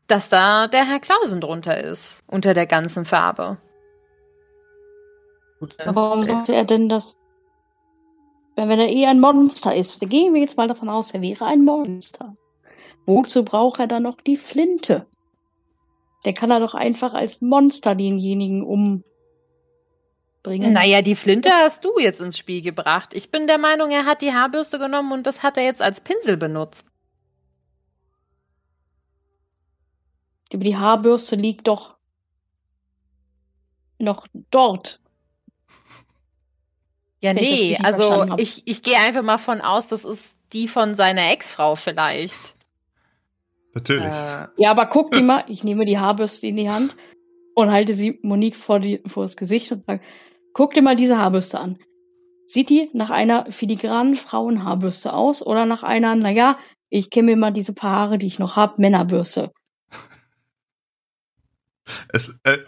dass 0.06 0.28
da 0.28 0.68
der 0.68 0.86
Herr 0.86 1.00
Klausen 1.00 1.40
drunter 1.40 1.78
ist, 1.78 2.22
unter 2.26 2.54
der 2.54 2.66
ganzen 2.66 3.04
Farbe. 3.04 3.58
Aber 5.60 5.96
warum 5.96 6.24
sollte 6.24 6.54
er 6.54 6.64
denn 6.64 6.88
das? 6.88 7.20
Wenn, 8.54 8.68
wenn 8.68 8.80
er 8.80 8.88
eh 8.88 9.06
ein 9.06 9.20
Monster 9.20 9.74
ist, 9.74 10.00
wir 10.00 10.08
gehen 10.08 10.34
wir 10.34 10.40
jetzt 10.40 10.56
mal 10.56 10.68
davon 10.68 10.88
aus, 10.88 11.12
er 11.12 11.20
wäre 11.20 11.46
ein 11.46 11.64
Monster. 11.64 12.36
Wozu 13.06 13.44
braucht 13.44 13.80
er 13.80 13.86
dann 13.86 14.04
noch 14.04 14.20
die 14.20 14.36
Flinte? 14.36 15.06
Der 16.24 16.32
kann 16.32 16.50
er 16.50 16.60
doch 16.60 16.74
einfach 16.74 17.14
als 17.14 17.40
Monster 17.40 17.94
denjenigen 17.94 18.62
umbringen. 20.38 20.72
Naja, 20.72 21.02
die 21.02 21.14
Flinte 21.14 21.50
hast 21.50 21.84
du 21.84 21.98
jetzt 21.98 22.20
ins 22.20 22.38
Spiel 22.38 22.62
gebracht. 22.62 23.14
Ich 23.14 23.30
bin 23.30 23.46
der 23.46 23.58
Meinung, 23.58 23.90
er 23.90 24.06
hat 24.06 24.22
die 24.22 24.32
Haarbürste 24.32 24.78
genommen 24.78 25.12
und 25.12 25.26
das 25.26 25.42
hat 25.42 25.56
er 25.56 25.64
jetzt 25.64 25.82
als 25.82 26.00
Pinsel 26.00 26.36
benutzt. 26.36 26.88
Aber 30.52 30.64
die 30.64 30.76
Haarbürste 30.76 31.36
liegt 31.36 31.68
doch 31.68 31.96
noch 33.98 34.26
dort. 34.50 35.00
Ja, 37.20 37.34
Wenn 37.34 37.42
ich 37.42 37.50
nee, 37.50 37.68
richtig 37.70 37.84
also 37.84 38.36
ich, 38.36 38.62
ich 38.66 38.82
gehe 38.82 38.96
einfach 38.96 39.22
mal 39.22 39.38
von 39.38 39.60
aus, 39.60 39.88
das 39.88 40.04
ist 40.04 40.38
die 40.52 40.68
von 40.68 40.94
seiner 40.94 41.32
Ex-Frau 41.32 41.74
vielleicht. 41.74 42.56
Natürlich. 43.74 44.06
Äh, 44.06 44.46
Ja, 44.56 44.70
aber 44.70 44.86
guck 44.86 45.10
die 45.10 45.22
mal, 45.22 45.44
ich 45.48 45.64
nehme 45.64 45.84
die 45.84 45.98
Haarbürste 45.98 46.46
in 46.46 46.56
die 46.56 46.70
Hand 46.70 46.96
und 47.54 47.70
halte 47.70 47.92
sie 47.92 48.20
Monique 48.22 48.56
vor, 48.56 48.78
die, 48.78 49.02
vor 49.04 49.24
das 49.24 49.36
Gesicht 49.36 49.72
und 49.72 49.84
sage, 49.84 50.00
guck 50.58 50.74
dir 50.74 50.82
mal 50.82 50.96
diese 50.96 51.18
Haarbürste 51.18 51.60
an. 51.60 51.78
Sieht 52.48 52.68
die 52.68 52.90
nach 52.92 53.10
einer 53.10 53.52
filigranen 53.52 54.16
Frauenhaarbürste 54.16 55.12
aus 55.12 55.40
oder 55.40 55.66
nach 55.66 55.84
einer, 55.84 56.16
naja, 56.16 56.58
ich 56.88 57.10
kenne 57.10 57.26
mir 57.26 57.36
mal 57.36 57.52
diese 57.52 57.74
paar 57.74 57.92
Haare, 57.92 58.18
die 58.18 58.26
ich 58.26 58.40
noch 58.40 58.56
habe, 58.56 58.74
Männerbürste. 58.78 59.52
Es, 62.12 62.34
äh, 62.42 62.58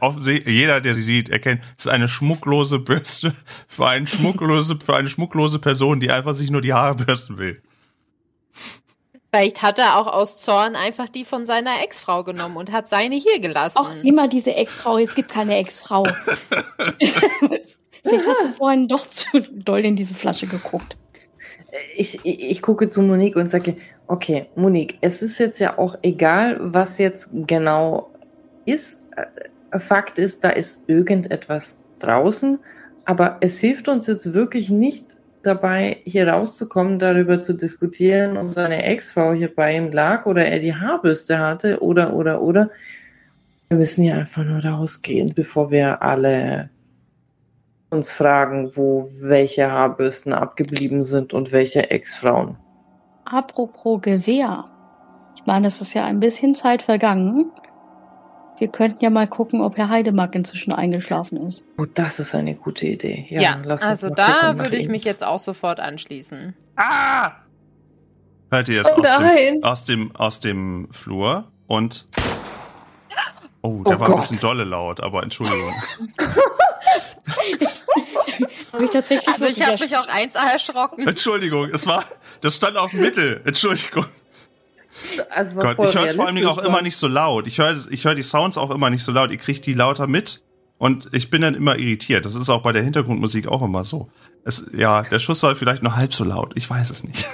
jeder, 0.46 0.80
der 0.80 0.94
sie 0.94 1.02
sieht, 1.02 1.30
erkennt, 1.30 1.62
es 1.76 1.86
ist 1.86 1.90
eine 1.90 2.06
schmucklose 2.06 2.78
Bürste 2.78 3.34
für, 3.66 3.88
einen 3.88 4.06
schmucklose, 4.06 4.78
für 4.80 4.94
eine 4.94 5.08
schmucklose 5.08 5.58
Person, 5.58 5.98
die 5.98 6.12
einfach 6.12 6.34
sich 6.34 6.52
nur 6.52 6.60
die 6.60 6.72
Haare 6.72 6.94
bürsten 6.94 7.38
will. 7.38 7.60
Vielleicht 9.30 9.62
hat 9.62 9.78
er 9.78 9.96
auch 9.96 10.08
aus 10.08 10.38
Zorn 10.38 10.74
einfach 10.74 11.08
die 11.08 11.24
von 11.24 11.46
seiner 11.46 11.82
Ex-Frau 11.84 12.24
genommen 12.24 12.56
und 12.56 12.72
hat 12.72 12.88
seine 12.88 13.14
hier 13.14 13.40
gelassen. 13.40 13.78
Auch 13.78 13.94
immer 14.02 14.26
diese 14.26 14.54
Ex-Frau, 14.54 14.98
es 14.98 15.14
gibt 15.14 15.30
keine 15.30 15.56
Ex-Frau. 15.56 16.02
Vielleicht 18.02 18.26
hast 18.26 18.44
du 18.44 18.48
vorhin 18.48 18.88
doch 18.88 19.06
zu 19.06 19.26
doll 19.52 19.84
in 19.84 19.94
diese 19.94 20.14
Flasche 20.14 20.48
geguckt. 20.48 20.96
ich, 21.96 22.18
ich, 22.24 22.50
ich 22.50 22.62
gucke 22.62 22.88
zu 22.88 23.02
Monique 23.02 23.36
und 23.36 23.46
sage, 23.46 23.76
okay, 24.08 24.46
Monique, 24.56 24.98
es 25.00 25.22
ist 25.22 25.38
jetzt 25.38 25.60
ja 25.60 25.78
auch 25.78 25.96
egal, 26.02 26.58
was 26.60 26.98
jetzt 26.98 27.30
genau 27.32 28.10
ist. 28.64 29.06
Äh, 29.16 29.78
Fakt 29.78 30.18
ist, 30.18 30.42
da 30.42 30.50
ist 30.50 30.88
irgendetwas 30.88 31.78
draußen, 32.00 32.58
aber 33.04 33.36
es 33.40 33.60
hilft 33.60 33.86
uns 33.86 34.08
jetzt 34.08 34.34
wirklich 34.34 34.68
nicht 34.70 35.16
dabei, 35.42 35.98
hier 36.04 36.28
rauszukommen, 36.28 36.98
darüber 36.98 37.40
zu 37.40 37.54
diskutieren, 37.54 38.36
ob 38.36 38.52
seine 38.52 38.82
Ex-Frau 38.84 39.32
hier 39.32 39.54
bei 39.54 39.76
ihm 39.76 39.92
lag 39.92 40.26
oder 40.26 40.44
er 40.44 40.58
die 40.58 40.74
Haarbürste 40.74 41.38
hatte 41.38 41.80
oder, 41.82 42.14
oder, 42.14 42.42
oder. 42.42 42.70
Wir 43.68 43.78
müssen 43.78 44.02
hier 44.02 44.16
einfach 44.16 44.44
nur 44.44 44.64
rausgehen, 44.64 45.32
bevor 45.34 45.70
wir 45.70 46.02
alle 46.02 46.70
uns 47.90 48.10
fragen, 48.10 48.76
wo 48.76 49.08
welche 49.20 49.70
Haarbürsten 49.70 50.32
abgeblieben 50.32 51.02
sind 51.02 51.34
und 51.34 51.52
welche 51.52 51.90
Ex-Frauen. 51.90 52.56
Apropos 53.24 54.00
Gewehr. 54.02 54.64
Ich 55.36 55.46
meine, 55.46 55.68
es 55.68 55.80
ist 55.80 55.94
ja 55.94 56.04
ein 56.04 56.20
bisschen 56.20 56.54
Zeit 56.54 56.82
vergangen. 56.82 57.50
Wir 58.60 58.68
könnten 58.68 59.02
ja 59.02 59.08
mal 59.08 59.26
gucken, 59.26 59.62
ob 59.62 59.78
Herr 59.78 59.88
Heidemark 59.88 60.34
inzwischen 60.34 60.72
eingeschlafen 60.72 61.38
ist. 61.38 61.64
Oh, 61.78 61.86
das 61.94 62.20
ist 62.20 62.34
eine 62.34 62.54
gute 62.54 62.86
Idee. 62.86 63.26
Ja, 63.30 63.40
ja, 63.40 63.58
lass 63.64 63.80
uns 63.80 63.90
also 63.90 64.08
mal 64.08 64.14
da 64.16 64.58
würde 64.58 64.76
ich 64.76 64.86
mich 64.86 65.02
jetzt 65.04 65.24
auch 65.24 65.40
sofort 65.40 65.80
anschließen. 65.80 66.54
Ah! 66.76 67.32
Hört 68.50 68.68
ihr 68.68 68.82
es 68.82 68.92
Oh 68.92 69.00
aus, 69.00 69.16
dem, 69.16 69.22
nein. 69.22 69.64
aus, 69.64 69.84
dem, 69.84 70.14
aus 70.16 70.40
dem 70.40 70.88
Flur 70.90 71.50
und. 71.66 72.06
Oh, 73.62 73.82
der 73.82 73.96
Oh 73.96 74.00
war 74.00 74.06
ein 74.08 74.12
Gott. 74.14 74.22
bisschen 74.22 74.40
dolle 74.40 74.64
laut, 74.64 75.02
aber 75.02 75.22
Entschuldigung. 75.22 75.74
Habe 78.72 78.84
ich 78.84 78.90
tatsächlich 78.90 79.28
Also 79.28 79.44
ich 79.44 79.62
habe 79.66 79.78
mich 79.82 79.94
auch 79.98 80.08
eins 80.08 80.34
erschrocken. 80.34 81.06
Entschuldigung, 81.06 81.68
es 81.70 81.86
war. 81.86 82.02
Das 82.40 82.56
stand 82.56 82.78
auf 82.78 82.92
dem 82.92 83.00
Mittel. 83.00 83.42
Entschuldigung. 83.44 84.06
Also 85.30 85.56
war 85.56 85.64
Gott, 85.64 85.76
voll 85.76 85.86
ich 85.88 85.94
höre 85.94 86.04
es 86.04 86.14
vor 86.14 86.26
allem 86.26 86.36
auch 86.36 86.40
realistisch, 86.40 86.64
immer 86.66 86.74
war- 86.76 86.82
nicht 86.82 86.96
so 86.96 87.08
laut. 87.08 87.46
Ich 87.46 87.58
höre 87.58 87.76
ich 87.90 88.04
hör 88.04 88.14
die 88.14 88.22
Sounds 88.22 88.58
auch 88.58 88.70
immer 88.70 88.90
nicht 88.90 89.04
so 89.04 89.12
laut. 89.12 89.30
Ihr 89.30 89.38
kriegt 89.38 89.66
die 89.66 89.74
lauter 89.74 90.06
mit. 90.06 90.42
Und 90.78 91.08
ich 91.12 91.28
bin 91.28 91.42
dann 91.42 91.54
immer 91.54 91.78
irritiert. 91.78 92.24
Das 92.24 92.34
ist 92.34 92.48
auch 92.48 92.62
bei 92.62 92.72
der 92.72 92.82
Hintergrundmusik 92.82 93.46
auch 93.48 93.60
immer 93.62 93.84
so. 93.84 94.08
Es, 94.44 94.64
ja, 94.74 95.02
der 95.02 95.18
Schuss 95.18 95.42
war 95.42 95.54
vielleicht 95.54 95.82
nur 95.82 95.94
halb 95.94 96.14
so 96.14 96.24
laut. 96.24 96.52
Ich 96.54 96.68
weiß 96.70 96.88
es 96.90 97.04
nicht. 97.04 97.26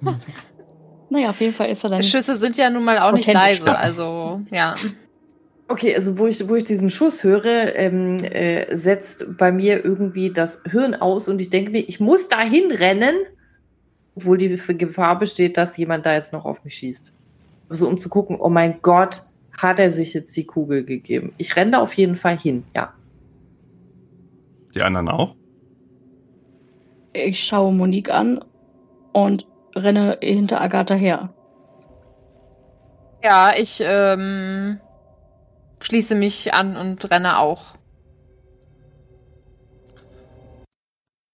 Naja, 1.08 1.30
auf 1.30 1.40
jeden 1.40 1.54
Fall 1.54 1.70
ist 1.70 1.84
er 1.84 1.90
dann. 1.90 2.02
Schüsse 2.02 2.34
sind 2.36 2.56
ja 2.56 2.68
nun 2.68 2.84
mal 2.84 2.98
auch 2.98 3.12
nicht 3.12 3.32
leise, 3.32 3.76
also 3.78 4.42
ja. 4.50 4.74
Okay, 5.68 5.94
also 5.94 6.18
wo 6.18 6.26
ich, 6.26 6.48
wo 6.48 6.54
ich 6.56 6.64
diesen 6.64 6.90
Schuss 6.90 7.22
höre, 7.24 7.74
ähm, 7.76 8.16
äh, 8.18 8.74
setzt 8.74 9.36
bei 9.36 9.50
mir 9.52 9.84
irgendwie 9.84 10.32
das 10.32 10.62
Hirn 10.68 10.94
aus 10.94 11.28
und 11.28 11.40
ich 11.40 11.50
denke 11.50 11.70
mir, 11.70 11.80
ich 11.80 11.98
muss 12.00 12.28
da 12.28 12.40
hinrennen, 12.40 13.14
obwohl 14.16 14.38
die 14.38 14.48
Gefahr 14.48 15.18
besteht, 15.18 15.56
dass 15.56 15.76
jemand 15.76 16.06
da 16.06 16.14
jetzt 16.14 16.32
noch 16.32 16.44
auf 16.44 16.64
mich 16.64 16.74
schießt. 16.74 17.12
Also 17.68 17.86
um 17.86 17.98
zu 17.98 18.08
gucken, 18.08 18.36
oh 18.40 18.48
mein 18.48 18.80
Gott, 18.80 19.22
hat 19.56 19.78
er 19.78 19.90
sich 19.90 20.14
jetzt 20.14 20.36
die 20.36 20.44
Kugel 20.44 20.84
gegeben. 20.84 21.32
Ich 21.38 21.54
renne 21.56 21.72
da 21.72 21.80
auf 21.80 21.92
jeden 21.94 22.16
Fall 22.16 22.38
hin, 22.38 22.64
ja. 22.74 22.92
Die 24.74 24.82
anderen 24.82 25.08
auch? 25.08 25.36
Ich 27.12 27.42
schaue 27.44 27.72
Monique 27.72 28.10
an 28.10 28.44
und 29.12 29.46
renne 29.74 30.18
hinter 30.22 30.60
Agatha 30.60 30.94
her. 30.94 31.32
Ja, 33.22 33.54
ich 33.56 33.82
ähm, 33.82 34.78
schließe 35.80 36.14
mich 36.14 36.52
an 36.52 36.76
und 36.76 37.10
renne 37.10 37.38
auch. 37.38 37.74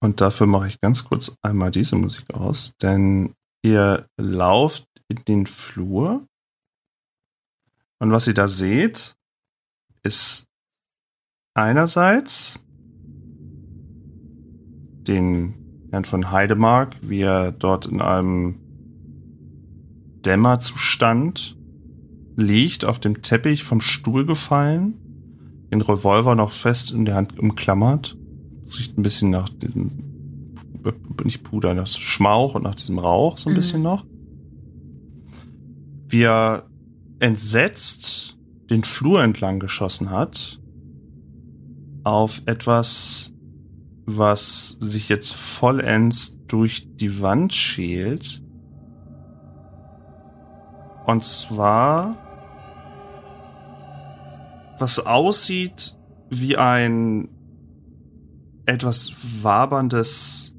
Und 0.02 0.20
dafür 0.20 0.48
mache 0.48 0.66
ich 0.66 0.80
ganz 0.80 1.04
kurz 1.04 1.36
einmal 1.42 1.70
diese 1.70 1.94
Musik 1.94 2.34
aus, 2.34 2.72
denn 2.82 3.34
ihr 3.62 4.06
lauft 4.16 4.84
in 5.08 5.24
den 5.24 5.46
Flur 5.46 6.26
und 8.02 8.10
was 8.10 8.26
ihr 8.26 8.34
da 8.34 8.48
seht, 8.48 9.14
ist 10.02 10.48
einerseits 11.54 12.58
den 15.06 15.86
Herrn 15.92 16.04
von 16.04 16.32
Heidemark, 16.32 16.96
wie 17.02 17.20
er 17.20 17.52
dort 17.52 17.86
in 17.86 18.00
einem 18.00 18.58
Dämmerzustand 20.26 21.56
liegt, 22.34 22.84
auf 22.84 22.98
dem 22.98 23.22
Teppich 23.22 23.62
vom 23.62 23.80
Stuhl 23.80 24.26
gefallen, 24.26 24.94
den 25.70 25.80
Revolver 25.80 26.34
noch 26.34 26.50
fest 26.50 26.90
in 26.90 27.04
der 27.04 27.14
Hand 27.14 27.38
umklammert. 27.38 28.16
Es 28.72 28.78
riecht 28.78 28.96
ein 28.96 29.02
bisschen 29.02 29.28
nach 29.28 29.50
diesem, 29.50 29.90
äh, 30.82 30.92
nicht 31.24 31.42
Puder, 31.44 31.74
nach 31.74 31.86
Schmauch 31.86 32.54
und 32.54 32.62
nach 32.62 32.74
diesem 32.74 32.98
Rauch 32.98 33.36
so 33.36 33.50
ein 33.50 33.52
Mhm. 33.52 33.56
bisschen 33.56 33.82
noch. 33.82 34.06
Wie 36.08 36.22
er 36.22 36.64
entsetzt 37.20 38.38
den 38.70 38.82
Flur 38.82 39.22
entlang 39.22 39.60
geschossen 39.60 40.08
hat 40.08 40.58
auf 42.02 42.40
etwas, 42.46 43.34
was 44.06 44.78
sich 44.80 45.10
jetzt 45.10 45.34
vollends 45.34 46.38
durch 46.48 46.88
die 46.96 47.20
Wand 47.20 47.52
schält. 47.52 48.42
Und 51.04 51.24
zwar, 51.24 52.16
was 54.78 55.04
aussieht 55.04 55.98
wie 56.30 56.56
ein 56.56 57.28
etwas 58.66 59.42
waberndes 59.42 60.56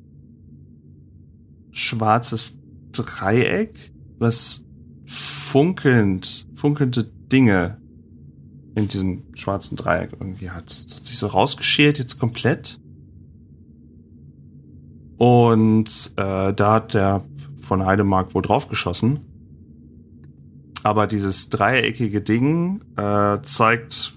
schwarzes 1.71 2.59
Dreieck, 2.91 3.91
was 4.19 4.65
funkelnd, 5.05 6.47
funkelnde 6.53 7.03
Dinge 7.31 7.81
in 8.75 8.87
diesem 8.87 9.23
schwarzen 9.33 9.75
Dreieck 9.75 10.11
irgendwie 10.13 10.49
hat. 10.49 10.85
Das 10.85 10.95
hat 10.97 11.05
sich 11.05 11.17
so 11.17 11.27
rausgeschält 11.27 11.99
jetzt 11.99 12.19
komplett. 12.19 12.79
Und 15.17 16.13
äh, 16.17 16.53
da 16.53 16.73
hat 16.73 16.93
der 16.93 17.23
von 17.61 17.85
Heidemark 17.85 18.33
wohl 18.33 18.41
draufgeschossen. 18.41 19.19
Aber 20.83 21.07
dieses 21.07 21.49
dreieckige 21.49 22.21
Ding 22.21 22.83
äh, 22.97 23.39
zeigt 23.43 24.13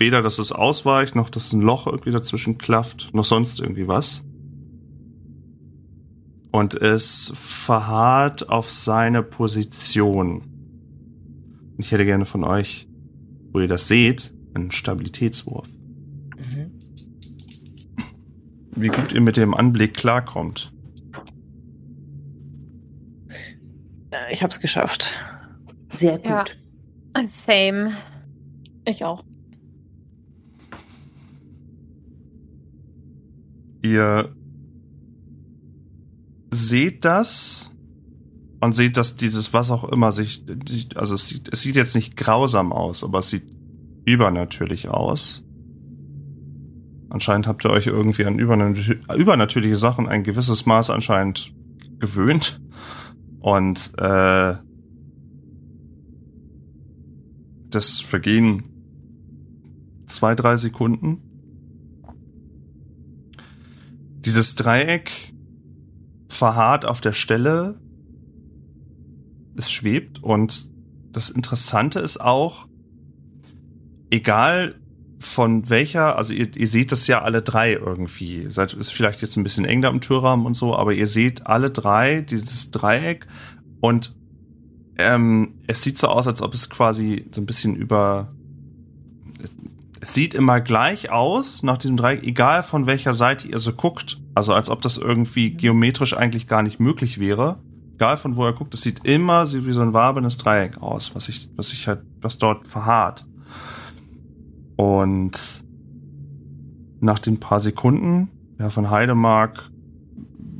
weder, 0.00 0.22
dass 0.22 0.38
es 0.38 0.52
ausweicht, 0.52 1.14
noch 1.14 1.30
dass 1.30 1.52
ein 1.52 1.60
Loch 1.60 1.86
irgendwie 1.86 2.10
dazwischen 2.10 2.58
klafft, 2.58 3.10
noch 3.12 3.24
sonst 3.24 3.60
irgendwie 3.60 3.88
was. 3.88 4.24
Und 6.50 6.74
es 6.74 7.30
verharrt 7.34 8.48
auf 8.48 8.70
seine 8.70 9.22
Position. 9.22 10.42
Ich 11.78 11.92
hätte 11.92 12.04
gerne 12.04 12.24
von 12.24 12.42
euch, 12.42 12.88
wo 13.52 13.60
ihr 13.60 13.68
das 13.68 13.86
seht, 13.86 14.34
einen 14.54 14.70
Stabilitätswurf. 14.70 15.68
Mhm. 16.36 16.72
Wie 18.74 18.88
gut 18.88 19.12
ihr 19.12 19.20
mit 19.20 19.36
dem 19.36 19.54
Anblick 19.54 19.94
klarkommt. 19.94 20.72
Äh, 24.10 24.32
Ich 24.32 24.42
hab's 24.42 24.60
geschafft. 24.60 25.14
Sehr 25.90 26.18
gut. 26.18 26.26
Ja. 26.26 26.44
Same. 27.26 27.92
Ich 28.84 29.04
auch. 29.04 29.24
Ihr 33.82 34.34
seht 36.50 37.04
das 37.04 37.70
und 38.60 38.74
seht, 38.74 38.96
dass 38.96 39.16
dieses 39.16 39.52
was 39.52 39.70
auch 39.70 39.84
immer 39.84 40.12
sich, 40.12 40.44
also 40.94 41.14
es 41.14 41.28
sieht, 41.28 41.52
es 41.52 41.60
sieht 41.62 41.76
jetzt 41.76 41.94
nicht 41.94 42.16
grausam 42.16 42.72
aus, 42.72 43.04
aber 43.04 43.20
es 43.20 43.28
sieht 43.28 43.44
übernatürlich 44.04 44.88
aus. 44.88 45.44
Anscheinend 47.10 47.46
habt 47.46 47.64
ihr 47.64 47.70
euch 47.70 47.86
irgendwie 47.86 48.24
an 48.24 48.38
übernatür 48.38 48.96
übernatürliche 49.16 49.76
Sachen 49.76 50.08
ein 50.08 50.24
gewisses 50.24 50.66
Maß 50.66 50.90
anscheinend 50.90 51.54
gewöhnt. 51.98 52.60
Und 53.40 53.92
äh, 53.98 54.54
das 57.70 58.00
vergehen 58.00 58.64
zwei, 60.06 60.34
drei 60.34 60.56
Sekunden. 60.56 61.22
Dieses 64.18 64.54
Dreieck 64.54 65.32
verharrt 66.28 66.84
auf 66.84 67.00
der 67.00 67.12
Stelle. 67.12 67.80
Es 69.56 69.70
schwebt 69.70 70.22
und 70.22 70.70
das 71.12 71.30
Interessante 71.30 71.98
ist 72.00 72.20
auch, 72.20 72.68
egal 74.10 74.74
von 75.20 75.68
welcher, 75.68 76.16
also 76.16 76.32
ihr, 76.32 76.54
ihr 76.56 76.68
seht 76.68 76.92
das 76.92 77.06
ja 77.06 77.22
alle 77.22 77.42
drei 77.42 77.72
irgendwie. 77.72 78.50
Seid, 78.50 78.74
ist 78.74 78.92
vielleicht 78.92 79.20
jetzt 79.20 79.36
ein 79.36 79.42
bisschen 79.42 79.64
eng 79.64 79.82
da 79.82 79.88
im 79.88 80.00
Türrahmen 80.00 80.46
und 80.46 80.54
so, 80.54 80.76
aber 80.76 80.92
ihr 80.92 81.06
seht 81.08 81.46
alle 81.46 81.70
drei 81.70 82.20
dieses 82.20 82.70
Dreieck 82.70 83.26
und 83.80 84.16
ähm, 84.96 85.54
es 85.66 85.82
sieht 85.82 85.98
so 85.98 86.08
aus, 86.08 86.26
als 86.26 86.42
ob 86.42 86.54
es 86.54 86.68
quasi 86.68 87.26
so 87.30 87.40
ein 87.40 87.46
bisschen 87.46 87.76
über. 87.76 88.34
Es 90.00 90.14
sieht 90.14 90.34
immer 90.34 90.60
gleich 90.60 91.10
aus 91.10 91.62
nach 91.62 91.78
diesem 91.78 91.96
Dreieck, 91.96 92.22
egal 92.24 92.62
von 92.62 92.86
welcher 92.86 93.14
Seite 93.14 93.48
ihr 93.48 93.58
so 93.58 93.72
guckt. 93.72 94.20
Also 94.34 94.54
als 94.54 94.70
ob 94.70 94.82
das 94.82 94.96
irgendwie 94.96 95.50
geometrisch 95.50 96.16
eigentlich 96.16 96.46
gar 96.46 96.62
nicht 96.62 96.78
möglich 96.78 97.18
wäre. 97.18 97.58
Egal 97.94 98.16
von 98.16 98.36
wo 98.36 98.46
ihr 98.46 98.52
guckt, 98.52 98.74
es 98.74 98.82
sieht 98.82 99.04
immer 99.04 99.50
wie 99.52 99.72
so 99.72 99.80
ein 99.80 99.92
wabernes 99.92 100.36
Dreieck 100.36 100.80
aus, 100.80 101.14
was 101.14 101.24
sich, 101.24 101.50
was 101.56 101.70
sich 101.70 101.88
halt, 101.88 102.02
was 102.20 102.38
dort 102.38 102.68
verharrt. 102.68 103.26
Und 104.76 105.64
nach 107.00 107.18
den 107.18 107.40
paar 107.40 107.58
Sekunden, 107.58 108.30
ja, 108.60 108.70
von 108.70 108.90
Heidemark 108.90 109.70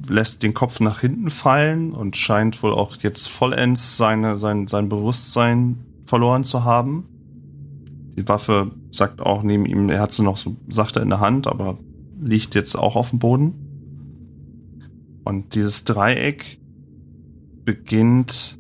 lässt 0.09 0.43
den 0.43 0.55
Kopf 0.55 0.81
nach 0.81 1.01
hinten 1.01 1.31
fallen 1.31 1.93
und 1.93 2.17
scheint 2.17 2.61
wohl 2.63 2.73
auch 2.73 2.97
jetzt 2.97 3.29
vollends 3.29 3.97
seine, 3.97 4.37
sein, 4.37 4.67
sein 4.67 4.89
Bewusstsein 4.89 5.85
verloren 6.05 6.43
zu 6.43 6.65
haben. 6.65 7.07
Die 8.19 8.27
Waffe 8.27 8.73
sagt 8.91 9.21
auch 9.21 9.45
neben 9.45 9.65
ihm, 9.65 9.89
er 9.91 10.01
hat 10.01 10.13
sie 10.13 10.25
noch 10.25 10.37
so 10.37 10.57
sachte 10.69 10.99
in 10.99 11.09
der 11.09 11.21
Hand, 11.21 11.47
aber 11.47 11.79
liegt 12.21 12.57
jetzt 12.57 12.75
auch 12.75 12.97
auf 12.97 13.11
dem 13.11 13.21
Boden. 13.21 13.55
Und 15.23 15.55
dieses 15.55 15.85
Dreieck 15.85 16.61
beginnt 17.65 18.59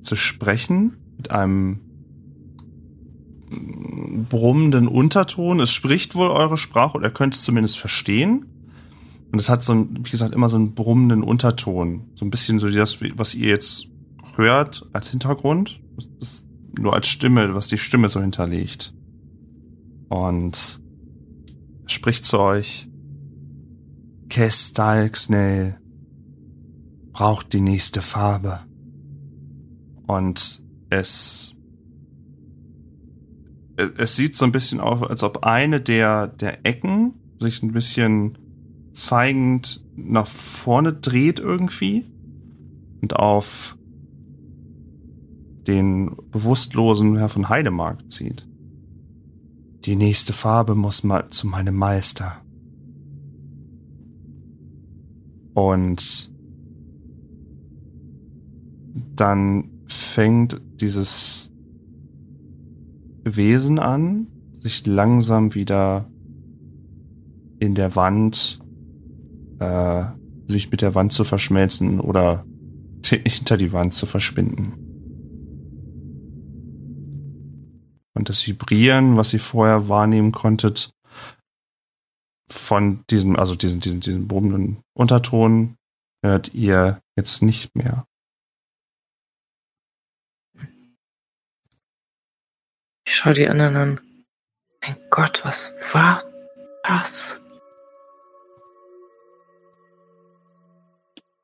zu 0.00 0.14
sprechen 0.14 0.96
mit 1.16 1.32
einem 1.32 1.80
brummenden 4.28 4.86
Unterton. 4.86 5.58
Es 5.58 5.72
spricht 5.72 6.14
wohl 6.14 6.28
eure 6.28 6.58
Sprache 6.58 6.96
oder 6.98 7.10
könnt 7.10 7.34
es 7.34 7.42
zumindest 7.42 7.78
verstehen. 7.78 8.46
Und 9.32 9.40
es 9.40 9.48
hat 9.48 9.64
so 9.64 9.74
ein, 9.74 10.04
wie 10.04 10.10
gesagt, 10.10 10.32
immer 10.32 10.48
so 10.48 10.56
einen 10.56 10.74
brummenden 10.74 11.24
Unterton. 11.24 12.10
So 12.14 12.24
ein 12.24 12.30
bisschen 12.30 12.60
so 12.60 12.70
das, 12.70 13.00
was 13.16 13.34
ihr 13.34 13.48
jetzt 13.48 13.90
hört 14.36 14.88
als 14.92 15.10
Hintergrund. 15.10 15.80
Das 16.20 16.46
nur 16.78 16.94
als 16.94 17.06
Stimme, 17.06 17.54
was 17.54 17.68
die 17.68 17.78
Stimme 17.78 18.08
so 18.08 18.20
hinterlegt. 18.20 18.94
Und 20.08 20.80
spricht 21.86 22.24
zu 22.24 22.38
euch. 22.38 22.88
Kestalksnell 24.28 25.74
braucht 27.12 27.52
die 27.52 27.60
nächste 27.60 28.02
Farbe. 28.02 28.60
Und 30.06 30.64
es 30.90 31.56
es 33.76 34.16
sieht 34.16 34.36
so 34.36 34.44
ein 34.44 34.52
bisschen 34.52 34.80
aus, 34.80 35.02
als 35.02 35.22
ob 35.22 35.44
eine 35.44 35.80
der, 35.80 36.28
der 36.28 36.64
Ecken 36.64 37.14
sich 37.38 37.62
ein 37.62 37.72
bisschen 37.72 38.38
zeigend 38.92 39.84
nach 39.94 40.26
vorne 40.26 40.94
dreht 40.94 41.38
irgendwie 41.38 42.04
und 43.02 43.16
auf 43.16 43.76
den 45.66 46.16
bewusstlosen 46.30 47.16
Herr 47.16 47.28
von 47.28 47.48
Heidemark 47.48 48.10
zieht. 48.10 48.46
Die 49.84 49.96
nächste 49.96 50.32
Farbe 50.32 50.74
muss 50.74 51.04
mal 51.04 51.30
zu 51.30 51.46
meinem 51.46 51.76
Meister. 51.76 52.42
Und 55.54 56.32
dann 59.14 59.70
fängt 59.86 60.60
dieses 60.80 61.52
Wesen 63.24 63.78
an, 63.78 64.26
sich 64.60 64.86
langsam 64.86 65.54
wieder 65.54 66.10
in 67.58 67.74
der 67.74 67.96
Wand, 67.96 68.60
äh, 69.58 70.04
sich 70.46 70.70
mit 70.70 70.82
der 70.82 70.94
Wand 70.94 71.12
zu 71.12 71.24
verschmelzen 71.24 72.00
oder 72.00 72.44
hinter 73.06 73.56
die 73.56 73.72
Wand 73.72 73.94
zu 73.94 74.06
verschwinden. 74.06 74.85
Und 78.16 78.30
das 78.30 78.46
Vibrieren, 78.46 79.18
was 79.18 79.34
ihr 79.34 79.40
vorher 79.40 79.88
wahrnehmen 79.90 80.32
konntet, 80.32 80.94
von 82.48 83.04
diesem, 83.10 83.36
also 83.36 83.54
diesen, 83.54 83.80
diesen, 83.80 84.00
diesen 84.00 84.26
brummenden 84.26 84.82
Unterton, 84.94 85.76
hört 86.24 86.54
ihr 86.54 87.02
jetzt 87.14 87.42
nicht 87.42 87.76
mehr. 87.76 88.06
Ich 93.04 93.14
schau 93.14 93.34
die 93.34 93.48
anderen 93.48 93.76
an. 93.76 94.00
Mein 94.80 94.96
Gott, 95.10 95.44
was 95.44 95.76
war 95.92 96.24
das? 96.84 97.40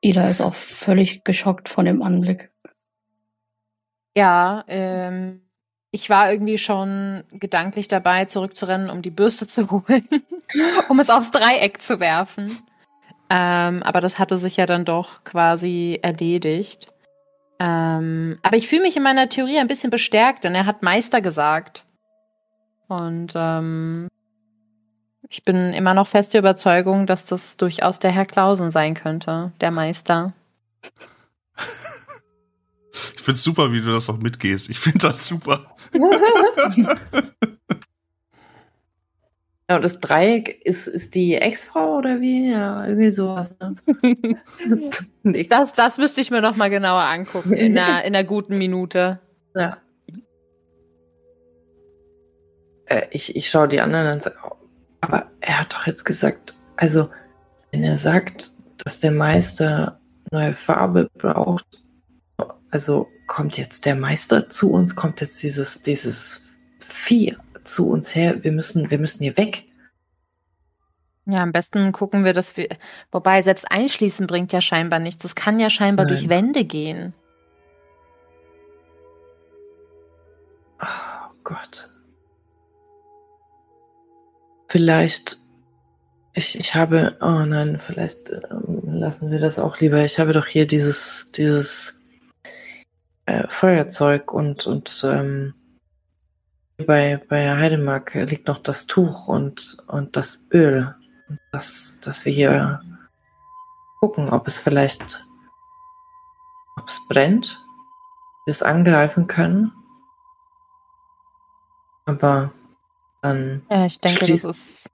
Ida 0.01 0.27
ist 0.27 0.41
auch 0.41 0.55
völlig 0.55 1.23
geschockt 1.23 1.69
von 1.69 1.85
dem 1.85 2.01
Anblick. 2.01 2.51
Ja, 4.15 4.63
ähm, 4.67 5.43
ich 5.93 6.09
war 6.09 6.31
irgendwie 6.31 6.57
schon 6.57 7.23
gedanklich 7.31 7.87
dabei, 7.87 8.25
zurückzurennen, 8.25 8.89
um 8.89 9.03
die 9.03 9.11
Bürste 9.11 9.47
zu 9.47 9.69
holen, 9.71 10.07
um 10.89 10.99
es 10.99 11.11
aufs 11.11 11.29
Dreieck 11.29 11.81
zu 11.81 11.99
werfen. 11.99 12.57
Ähm, 13.29 13.83
aber 13.83 14.01
das 14.01 14.17
hatte 14.17 14.37
sich 14.39 14.57
ja 14.57 14.65
dann 14.65 14.85
doch 14.85 15.23
quasi 15.23 15.99
erledigt. 16.01 16.87
Ähm, 17.59 18.39
aber 18.41 18.57
ich 18.57 18.67
fühle 18.67 18.81
mich 18.81 18.97
in 18.97 19.03
meiner 19.03 19.29
Theorie 19.29 19.59
ein 19.59 19.67
bisschen 19.67 19.91
bestärkt, 19.91 20.43
denn 20.43 20.55
er 20.55 20.65
hat 20.65 20.81
Meister 20.81 21.21
gesagt. 21.21 21.85
Und 22.87 23.33
ähm, 23.35 24.07
Ich 25.29 25.45
bin 25.45 25.73
immer 25.73 25.93
noch 25.93 26.07
feste 26.07 26.39
Überzeugung, 26.39 27.05
dass 27.05 27.25
das 27.27 27.55
durchaus 27.55 27.99
der 27.99 28.11
Herr 28.11 28.25
Klausen 28.25 28.71
sein 28.71 28.95
könnte, 28.95 29.51
der 29.61 29.71
Meister. 29.71 30.33
Ich 33.15 33.21
find's 33.21 33.43
super, 33.43 33.71
wie 33.71 33.81
du 33.81 33.91
das 33.91 34.09
auch 34.09 34.17
mitgehst. 34.17 34.69
Ich 34.69 34.79
find 34.79 35.03
das 35.03 35.27
super. 35.27 35.75
Ja, 39.69 39.77
und 39.77 39.83
das 39.83 39.99
Dreieck 39.99 40.61
ist, 40.65 40.87
ist 40.87 41.15
die 41.15 41.35
Ex-Frau 41.35 41.97
oder 41.97 42.19
wie? 42.19 42.51
Ja, 42.51 42.85
irgendwie 42.85 43.11
sowas. 43.11 43.57
Ne? 43.59 43.75
Nee. 45.25 45.45
Das, 45.45 45.71
das 45.71 45.97
müsste 45.97 46.19
ich 46.19 46.31
mir 46.31 46.41
noch 46.41 46.57
mal 46.57 46.69
genauer 46.69 47.03
angucken 47.03 47.53
in 47.53 47.77
einer, 47.77 48.03
in 48.03 48.13
einer 48.13 48.25
guten 48.25 48.57
Minute. 48.57 49.21
Ja. 49.55 49.77
Äh, 52.85 53.07
ich, 53.11 53.37
ich 53.37 53.49
schaue 53.49 53.69
die 53.69 53.79
anderen 53.79 54.07
an 54.07 54.13
und 54.15 54.21
sage, 54.21 54.35
oh, 54.45 54.55
aber 54.99 55.31
er 55.39 55.61
hat 55.61 55.73
doch 55.73 55.87
jetzt 55.87 56.03
gesagt, 56.03 56.55
also 56.75 57.09
wenn 57.71 57.83
er 57.83 57.95
sagt, 57.95 58.51
dass 58.83 58.99
der 58.99 59.11
Meister 59.11 59.99
neue 60.29 60.55
Farbe 60.55 61.09
braucht, 61.17 61.82
also 62.73 63.07
kommt 63.27 63.55
jetzt 63.55 63.85
der 63.85 63.95
Meister 63.95 64.49
zu 64.49 64.71
uns, 64.71 64.95
kommt 64.95 65.21
jetzt 65.21 65.43
dieses, 65.43 65.83
dieses 65.83 66.59
Vieh 66.79 67.37
zu 67.63 67.87
uns 67.87 68.15
her, 68.15 68.43
wir 68.43 68.51
müssen, 68.51 68.89
wir 68.89 68.97
müssen 68.97 69.19
hier 69.19 69.37
weg. 69.37 69.65
Ja, 71.25 71.43
am 71.43 71.51
besten 71.51 71.91
gucken 71.91 72.25
wir, 72.25 72.33
dass 72.33 72.57
wir. 72.57 72.67
Wobei, 73.11 73.43
selbst 73.43 73.71
einschließen 73.71 74.25
bringt 74.25 74.51
ja 74.51 74.59
scheinbar 74.59 74.99
nichts. 74.99 75.21
Das 75.21 75.35
kann 75.35 75.59
ja 75.59 75.69
scheinbar 75.69 76.05
Nein. 76.05 76.15
durch 76.15 76.29
Wände 76.29 76.65
gehen. 76.65 77.13
Oh 80.81 81.31
Gott. 81.43 81.89
Vielleicht. 84.67 85.37
Ich, 86.33 86.59
ich 86.59 86.73
habe. 86.75 87.17
Oh 87.21 87.45
nein, 87.45 87.79
vielleicht 87.79 88.31
ähm, 88.31 88.81
lassen 88.85 89.31
wir 89.31 89.39
das 89.39 89.59
auch 89.59 89.79
lieber. 89.79 90.03
Ich 90.03 90.19
habe 90.19 90.33
doch 90.33 90.47
hier 90.47 90.67
dieses, 90.67 91.31
dieses 91.31 92.02
äh, 93.25 93.47
Feuerzeug 93.47 94.31
und, 94.33 94.65
und 94.65 95.03
ähm, 95.07 95.53
bei, 96.77 97.21
bei 97.29 97.57
Heidemark 97.57 98.13
liegt 98.15 98.47
noch 98.47 98.57
das 98.59 98.87
Tuch 98.87 99.27
und, 99.27 99.77
und 99.87 100.15
das 100.15 100.47
Öl. 100.51 100.95
Dass, 101.51 101.99
dass 102.01 102.25
wir 102.25 102.33
hier 102.33 102.81
gucken, 103.99 104.29
ob 104.29 104.47
es 104.47 104.59
vielleicht. 104.59 105.25
ob 106.75 106.89
es 106.89 106.99
brennt. 107.07 107.63
Wir 108.45 108.51
es 108.51 108.61
angreifen 108.61 109.27
können. 109.27 109.71
Aber 112.05 112.51
dann, 113.21 113.65
Ja, 113.71 113.85
ich 113.85 113.99
denke, 114.01 114.27
das 114.27 114.43
ist. 114.43 114.89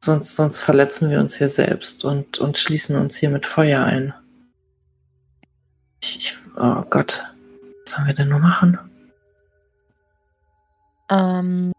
sonst, 0.00 0.34
sonst 0.34 0.60
verletzen 0.60 1.10
wir 1.10 1.20
uns 1.20 1.36
hier 1.36 1.50
selbst 1.50 2.04
und, 2.04 2.38
und 2.38 2.56
schließen 2.56 2.96
uns 2.96 3.16
hier 3.16 3.28
mit 3.28 3.44
Feuer 3.44 3.84
ein. 3.84 4.14
Ich, 6.00 6.16
ich, 6.16 6.38
oh 6.56 6.82
Gott, 6.90 7.22
was 7.84 7.92
sollen 7.92 8.06
wir 8.06 8.14
denn 8.14 8.28
nur 8.28 8.38
machen? 8.38 8.78
Ähm, 11.10 11.72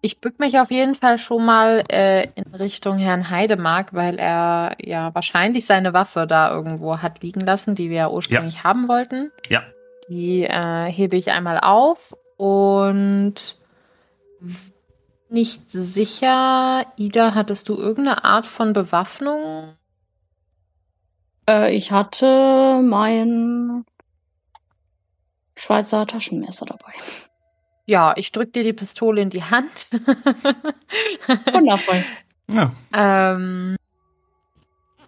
ich 0.00 0.20
bück 0.20 0.38
mich 0.38 0.58
auf 0.58 0.70
jeden 0.70 0.94
Fall 0.94 1.18
schon 1.18 1.44
mal 1.44 1.82
äh, 1.90 2.28
in 2.34 2.54
Richtung 2.54 2.98
Herrn 2.98 3.30
Heidemark, 3.30 3.94
weil 3.94 4.18
er 4.18 4.76
ja 4.80 5.14
wahrscheinlich 5.14 5.66
seine 5.66 5.92
Waffe 5.92 6.26
da 6.26 6.50
irgendwo 6.50 6.98
hat 6.98 7.22
liegen 7.22 7.40
lassen, 7.40 7.74
die 7.74 7.90
wir 7.90 7.96
ja 7.96 8.10
ursprünglich 8.10 8.64
haben 8.64 8.88
wollten. 8.88 9.32
Ja. 9.48 9.62
Die 10.08 10.44
äh, 10.44 10.86
hebe 10.86 11.16
ich 11.16 11.32
einmal 11.32 11.58
auf 11.58 12.16
und 12.36 13.56
nicht 15.28 15.70
sicher, 15.70 16.86
Ida, 16.96 17.34
hattest 17.34 17.68
du 17.68 17.74
irgendeine 17.74 18.24
Art 18.24 18.46
von 18.46 18.72
Bewaffnung? 18.72 19.74
Äh, 21.48 21.74
ich 21.74 21.92
hatte 21.92 22.80
mein 22.82 23.84
Schweizer 25.58 26.06
Taschenmesser 26.06 26.66
dabei. 26.66 26.92
Ja, 27.84 28.14
ich 28.16 28.30
drück 28.30 28.52
dir 28.52 28.62
die 28.62 28.72
Pistole 28.72 29.20
in 29.20 29.30
die 29.30 29.42
Hand. 29.42 29.90
Wundervoll. 31.52 32.04
Ja. 32.50 32.72
Ähm, 32.94 33.76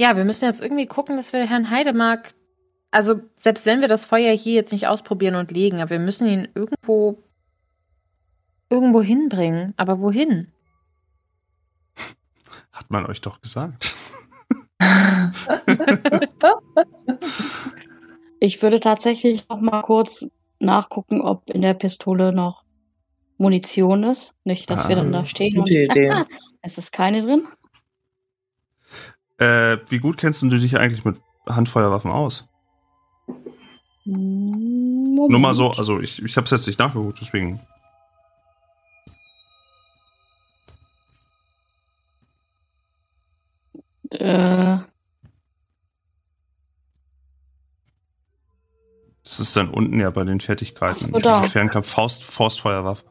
ja, 0.01 0.17
wir 0.17 0.25
müssen 0.25 0.47
jetzt 0.47 0.61
irgendwie 0.61 0.87
gucken, 0.87 1.17
dass 1.17 1.33
wir 1.33 1.47
Herrn 1.47 1.71
Heidemark, 1.71 2.33
also 2.91 3.21
selbst 3.37 3.65
wenn 3.65 3.81
wir 3.81 3.87
das 3.87 4.07
Feuer 4.07 4.33
hier 4.33 4.55
jetzt 4.55 4.73
nicht 4.73 4.89
ausprobieren 4.89 5.37
und 5.37 5.53
legen, 5.53 5.81
aber 5.81 5.91
wir 5.91 5.99
müssen 6.01 6.27
ihn 6.27 6.49
irgendwo 6.55 7.23
irgendwo 8.71 9.03
hinbringen. 9.03 9.73
Aber 9.77 10.01
wohin? 10.01 10.51
Hat 12.73 12.91
man 12.91 13.07
euch 13.07 13.21
doch 13.21 13.41
gesagt. 13.41 13.95
Ich 18.43 18.63
würde 18.63 18.81
tatsächlich 18.81 19.47
noch 19.51 19.61
mal 19.61 19.83
kurz 19.83 20.27
nachgucken, 20.61 21.21
ob 21.21 21.51
in 21.51 21.63
der 21.63 21.75
Pistole 21.75 22.33
noch 22.33 22.65
Munition 23.39 24.05
ist. 24.05 24.35
Nicht, 24.45 24.71
dass 24.71 24.89
wir 24.89 24.97
dann 24.97 25.13
da 25.13 25.25
stehen 25.25 25.59
und 25.59 25.65
Gute 25.65 25.85
Idee. 25.85 26.13
es 26.63 26.79
ist 26.79 26.93
keine 26.93 27.23
drin. 27.23 27.49
Äh, 29.39 29.79
wie 29.89 29.99
gut 29.99 30.19
kennst 30.19 30.43
du 30.43 30.49
dich 30.49 30.79
eigentlich 30.79 31.05
mit 31.05 31.21
Handfeuerwaffen 31.49 32.11
aus? 32.11 32.47
Moment. 34.05 35.31
Nur 35.31 35.41
mal 35.41 35.55
so, 35.55 35.71
also 35.71 36.01
ich, 36.01 36.23
ich 36.23 36.37
habe 36.37 36.45
es 36.45 36.51
jetzt 36.51 36.67
nicht 36.67 36.79
nachgeguckt, 36.79 37.19
deswegen. 37.21 37.61
Äh, 44.11 44.79
Das 49.31 49.39
ist 49.39 49.57
dann 49.57 49.69
unten 49.71 50.01
ja 50.01 50.11
bei 50.11 50.25
den 50.25 50.41
Fertigkeiten. 50.41 51.11
Ach 51.13 51.15
so, 51.15 51.19
da. 51.21 51.43
Fernkampf, 51.45 51.89
Faust, 51.89 52.25
Faustfeuerwaffe. 52.25 53.05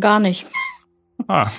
gar 0.00 0.18
nicht. 0.18 0.46
Ah, 1.26 1.50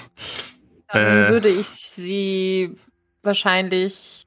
Dann 0.91 1.05
Äh. 1.05 1.29
würde 1.29 1.49
ich 1.49 1.67
sie 1.67 2.75
wahrscheinlich 3.21 4.23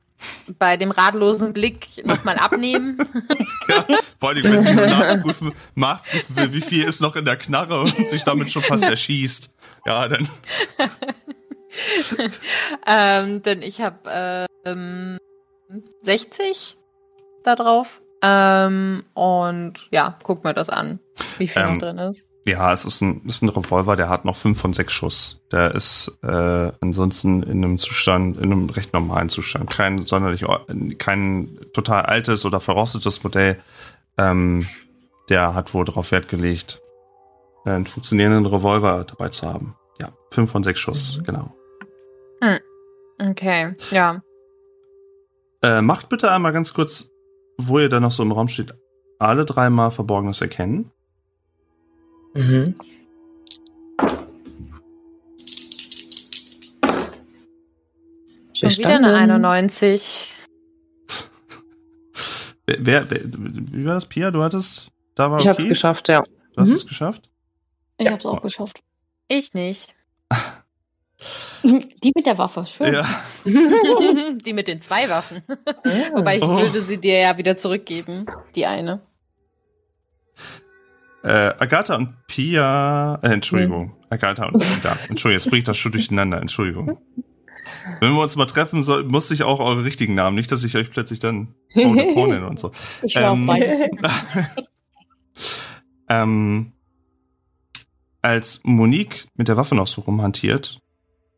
bei 0.58 0.76
dem 0.76 0.92
ratlosen 0.92 1.52
Blick 1.52 1.88
nochmal 2.06 2.38
abnehmen. 2.38 2.98
ja, 3.68 3.84
vor 4.20 4.28
allem, 4.28 4.44
wenn 4.44 4.62
sie 4.62 4.74
nur 4.74 4.86
nachprüfen, 4.86 5.52
nachprüfen 5.74 6.36
will, 6.36 6.52
wie 6.52 6.60
viel 6.60 6.84
ist 6.84 7.00
noch 7.00 7.16
in 7.16 7.24
der 7.24 7.36
Knarre 7.36 7.80
und 7.80 8.06
sich 8.06 8.22
damit 8.22 8.52
schon 8.52 8.62
fast 8.62 8.84
erschießt. 8.84 9.52
Ja, 9.86 10.06
dann. 10.06 10.28
ähm, 12.86 13.42
denn 13.42 13.62
ich 13.62 13.80
habe 13.80 14.46
ähm, 14.64 15.18
60 16.02 16.76
da 17.44 17.54
drauf. 17.54 18.02
Ähm, 18.22 19.02
und 19.14 19.88
ja, 19.90 20.16
guck 20.22 20.44
mir 20.44 20.54
das 20.54 20.68
an, 20.70 21.00
wie 21.38 21.48
viel 21.48 21.62
Ähm, 21.62 21.72
noch 21.72 21.78
drin 21.78 21.98
ist. 21.98 22.28
Ja, 22.44 22.72
es 22.72 22.84
ist 22.84 23.00
ein, 23.02 23.22
ist 23.26 23.42
ein 23.42 23.48
Revolver, 23.48 23.94
der 23.96 24.08
hat 24.08 24.24
noch 24.24 24.34
5 24.36 24.60
von 24.60 24.72
6 24.72 24.92
Schuss. 24.92 25.42
Der 25.52 25.74
ist 25.74 26.18
äh, 26.22 26.72
ansonsten 26.80 27.42
in 27.44 27.64
einem 27.64 27.78
Zustand, 27.78 28.36
in 28.36 28.44
einem 28.44 28.68
recht 28.70 28.92
normalen 28.92 29.28
Zustand. 29.28 29.70
Kein 29.70 29.98
sonderlich, 29.98 30.44
kein 30.98 31.58
total 31.72 32.02
altes 32.02 32.44
oder 32.44 32.60
verrostetes 32.60 33.22
Modell. 33.22 33.58
Ähm, 34.18 34.66
der 35.28 35.54
hat 35.54 35.72
wohl 35.72 35.84
darauf 35.84 36.10
Wert 36.10 36.28
gelegt, 36.28 36.80
einen 37.64 37.86
funktionierenden 37.86 38.46
Revolver 38.46 39.04
dabei 39.04 39.28
zu 39.28 39.46
haben. 39.52 39.76
Ja, 40.00 40.08
5 40.32 40.50
von 40.50 40.62
6 40.64 40.78
Schuss, 40.80 41.18
Mhm. 41.18 41.24
genau. 41.24 41.54
Okay, 43.20 43.74
ja. 43.92 44.20
Äh, 45.62 45.80
macht 45.82 46.08
bitte 46.08 46.30
einmal 46.32 46.52
ganz 46.52 46.74
kurz, 46.74 47.10
wo 47.58 47.78
ihr 47.78 47.88
da 47.88 48.00
noch 48.00 48.10
so 48.10 48.22
im 48.22 48.32
Raum 48.32 48.48
steht, 48.48 48.74
alle 49.18 49.44
dreimal 49.44 49.90
Verborgenes 49.90 50.40
erkennen. 50.40 50.90
Mhm. 52.34 52.74
Schon 58.54 58.70
wieder 58.70 58.88
eine 58.90 59.08
Bestanden. 59.08 59.44
91. 59.44 60.34
Wer, 62.66 62.78
wer, 63.10 63.10
wer, 63.10 63.20
wie 63.24 63.84
war 63.84 63.94
das, 63.94 64.06
Pia? 64.06 64.30
Du 64.30 64.42
hattest, 64.42 64.88
da 65.16 65.30
war 65.30 65.40
Ich 65.40 65.48
habe 65.48 65.58
okay? 65.60 65.68
geschafft, 65.68 66.08
ja. 66.08 66.22
Du 66.54 66.60
hast 66.62 66.68
Mhm. 66.68 66.74
es 66.76 66.86
geschafft? 66.86 67.28
Ich 67.98 68.06
Ja. 68.06 68.12
hab's 68.12 68.24
auch 68.24 68.40
geschafft. 68.40 68.82
Ich 69.28 69.52
nicht. 69.52 69.94
Die 71.62 72.12
mit 72.14 72.26
der 72.26 72.38
Waffe, 72.38 72.66
schön. 72.66 72.92
Ja. 72.92 73.06
die 73.44 74.52
mit 74.52 74.68
den 74.68 74.80
zwei 74.80 75.08
Waffen. 75.08 75.42
Wobei 76.14 76.36
ich 76.38 76.42
Oh. 76.42 76.58
würde 76.60 76.82
sie 76.82 76.98
dir 76.98 77.18
ja 77.20 77.38
wieder 77.38 77.56
zurückgeben. 77.56 78.26
Die 78.56 78.66
eine. 78.66 79.00
Äh, 81.24 81.54
Agatha 81.58 81.94
und 81.94 82.16
Pia, 82.26 83.14
äh, 83.22 83.28
Entschuldigung, 83.28 83.94
Agatha 84.10 84.46
und 84.46 84.58
Pia. 84.58 84.96
Entschuldigung, 85.08 85.32
jetzt 85.40 85.44
bringe 85.50 85.58
ich 85.58 85.64
das 85.64 85.78
schon 85.78 85.92
durcheinander, 85.92 86.40
Entschuldigung. 86.40 86.98
Wenn 88.00 88.12
wir 88.12 88.20
uns 88.22 88.34
mal 88.34 88.46
treffen, 88.46 88.82
soll, 88.82 89.04
muss 89.04 89.30
ich 89.30 89.44
auch 89.44 89.60
eure 89.60 89.84
richtigen 89.84 90.14
Namen, 90.16 90.34
nicht, 90.34 90.50
dass 90.50 90.64
ich 90.64 90.76
euch 90.76 90.90
plötzlich 90.90 91.20
dann 91.20 91.54
Paul 91.72 92.28
nenne 92.28 92.46
und 92.50 92.58
so. 92.58 92.72
Ich 93.02 93.14
war 93.14 93.32
Ähm, 93.34 93.48
auf 93.48 93.56
beides. 93.56 93.82
ähm, 96.08 96.72
als 98.20 98.60
Monique 98.64 99.26
mit 99.36 99.46
der 99.46 99.56
Waffe 99.56 99.76
noch 99.76 99.86
so 99.86 100.00
rumhantiert, 100.00 100.80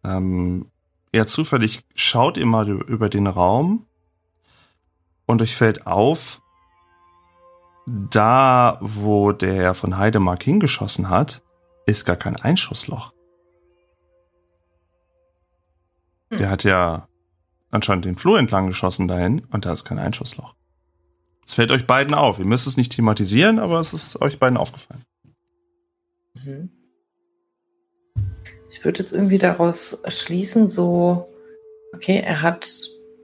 ähm, 0.05 0.71
eher 1.13 1.27
zufällig 1.27 1.85
schaut 1.95 2.37
ihr 2.37 2.47
mal 2.47 2.69
über 2.69 3.09
den 3.09 3.27
Raum 3.27 3.87
und 5.27 5.43
euch 5.43 5.57
fällt 5.57 5.87
auf, 5.87 6.41
da, 7.87 8.79
wo 8.81 9.33
der 9.33 9.55
Herr 9.55 9.75
von 9.75 9.99
Heidemark 9.99 10.43
hingeschossen 10.43 11.09
hat, 11.09 11.43
ist 11.87 12.05
gar 12.05 12.17
kein 12.17 12.37
Einschussloch. 12.37 13.13
Hm. 16.31 16.39
Der 16.39 16.51
hat 16.51 16.65
ja 16.65 17.09
anscheinend 17.71 18.05
den 18.05 18.17
Flur 18.17 18.39
entlang 18.39 18.67
geschossen 18.67 19.09
dahin 19.09 19.45
und 19.51 19.67
da 19.67 19.73
ist 19.73 19.85
kein 19.85 19.99
Einschussloch. 19.99 20.55
Es 21.47 21.55
fällt 21.55 21.71
euch 21.71 21.87
beiden 21.87 22.15
auf. 22.15 22.39
Ihr 22.39 22.47
müsst 22.47 22.67
es 22.67 22.77
nicht 22.77 22.93
thematisieren, 22.93 23.59
aber 23.59 23.81
es 23.81 23.93
ist 23.93 24.21
euch 24.23 24.39
beiden 24.39 24.57
aufgefallen. 24.57 25.05
Mhm. 26.35 26.71
Ich 28.75 28.85
würde 28.85 28.99
jetzt 28.99 29.13
irgendwie 29.13 29.39
daraus 29.39 30.03
schließen, 30.09 30.67
so, 30.67 31.29
okay, 31.95 32.19
er 32.19 32.43
hat, 32.43 32.69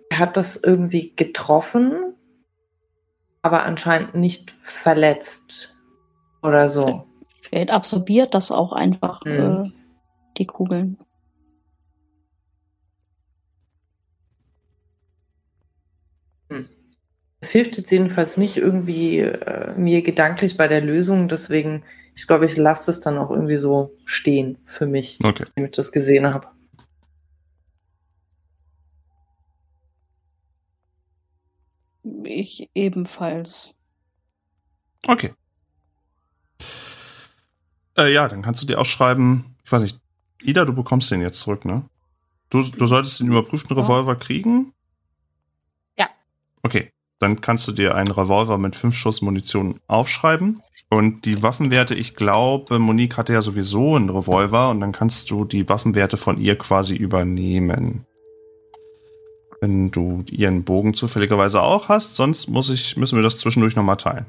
er 0.08 0.20
hat 0.20 0.36
das 0.36 0.54
irgendwie 0.54 1.12
getroffen, 1.16 2.14
aber 3.42 3.64
anscheinend 3.64 4.14
nicht 4.14 4.52
verletzt 4.62 5.74
oder 6.40 6.68
so. 6.68 7.04
Vielleicht 7.42 7.72
absorbiert 7.72 8.32
das 8.34 8.52
auch 8.52 8.72
einfach 8.72 9.24
Mhm. 9.24 9.64
äh, 9.64 9.70
die 10.38 10.46
Kugeln. 10.46 10.98
Es 17.40 17.50
hilft 17.50 17.76
jetzt 17.76 17.90
jedenfalls 17.90 18.36
nicht 18.36 18.56
irgendwie 18.56 19.18
äh, 19.18 19.74
mir 19.76 20.02
gedanklich 20.02 20.56
bei 20.56 20.68
der 20.68 20.80
Lösung, 20.80 21.26
deswegen, 21.26 21.82
ich 22.14 22.26
glaube, 22.26 22.46
ich 22.46 22.56
lasse 22.56 22.90
es 22.90 23.00
dann 23.00 23.18
auch 23.18 23.30
irgendwie 23.30 23.56
so 23.58 23.92
stehen 24.04 24.58
für 24.64 24.86
mich, 24.86 25.18
Okay. 25.22 25.44
wenn 25.54 25.64
ich 25.66 25.70
das 25.72 25.92
gesehen 25.92 26.32
habe. 26.32 26.48
Ich 32.24 32.68
ebenfalls. 32.74 33.74
Okay. 35.06 35.32
Äh, 37.96 38.12
ja, 38.12 38.28
dann 38.28 38.42
kannst 38.42 38.62
du 38.62 38.66
dir 38.66 38.78
ausschreiben, 38.78 39.56
ich 39.64 39.72
weiß 39.72 39.82
nicht, 39.82 40.00
Ida, 40.42 40.64
du 40.64 40.72
bekommst 40.74 41.10
den 41.10 41.20
jetzt 41.20 41.40
zurück, 41.40 41.64
ne? 41.64 41.84
Du, 42.48 42.62
du 42.62 42.86
solltest 42.86 43.20
den 43.20 43.28
überprüften 43.28 43.76
Revolver 43.76 44.16
kriegen? 44.16 44.72
Ja. 45.98 46.08
Okay, 46.62 46.90
dann 47.20 47.40
kannst 47.42 47.68
du 47.68 47.72
dir 47.72 47.94
einen 47.94 48.10
Revolver 48.10 48.58
mit 48.58 48.74
fünf 48.74 48.96
Schuss 48.96 49.22
Munition 49.22 49.78
aufschreiben. 49.86 50.62
Und 50.88 51.26
die 51.26 51.42
Waffenwerte, 51.42 51.94
ich 51.94 52.16
glaube, 52.16 52.80
Monique 52.80 53.16
hatte 53.16 53.34
ja 53.34 53.42
sowieso 53.42 53.94
einen 53.94 54.10
Revolver 54.10 54.70
und 54.70 54.80
dann 54.80 54.90
kannst 54.90 55.30
du 55.30 55.44
die 55.44 55.68
Waffenwerte 55.68 56.16
von 56.16 56.38
ihr 56.38 56.58
quasi 56.58 56.96
übernehmen. 56.96 58.06
Wenn 59.60 59.90
du 59.90 60.24
ihren 60.30 60.64
Bogen 60.64 60.94
zufälligerweise 60.94 61.60
auch 61.60 61.88
hast, 61.88 62.16
sonst 62.16 62.48
muss 62.48 62.70
ich, 62.70 62.96
müssen 62.96 63.16
wir 63.16 63.22
das 63.22 63.38
zwischendurch 63.38 63.76
nochmal 63.76 63.98
teilen. 63.98 64.26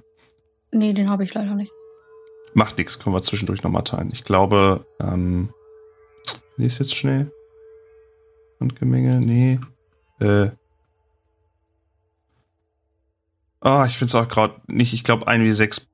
Nee, 0.73 0.93
den 0.93 1.09
habe 1.09 1.23
ich 1.23 1.33
leider 1.33 1.55
nicht. 1.55 1.71
Macht 2.53 2.77
nichts, 2.77 2.99
können 2.99 3.15
wir 3.15 3.21
zwischendurch 3.21 3.63
nochmal 3.63 3.83
teilen. 3.83 4.09
Ich 4.11 4.25
glaube, 4.25 4.85
ähm, 4.99 5.53
lies 6.57 6.77
jetzt 6.79 6.95
schnell. 6.95 7.31
Handgemenge, 8.59 9.21
nee. 9.21 9.59
Äh. 10.19 10.51
Ah, 13.61 13.85
ich 13.85 13.97
finde 13.97 14.09
es 14.09 14.15
auch 14.15 14.27
gerade 14.27 14.55
nicht, 14.67 14.93
ich 14.93 15.03
glaube 15.03 15.27
1 15.27 15.43
wie 15.43 15.53
6, 15.53 15.89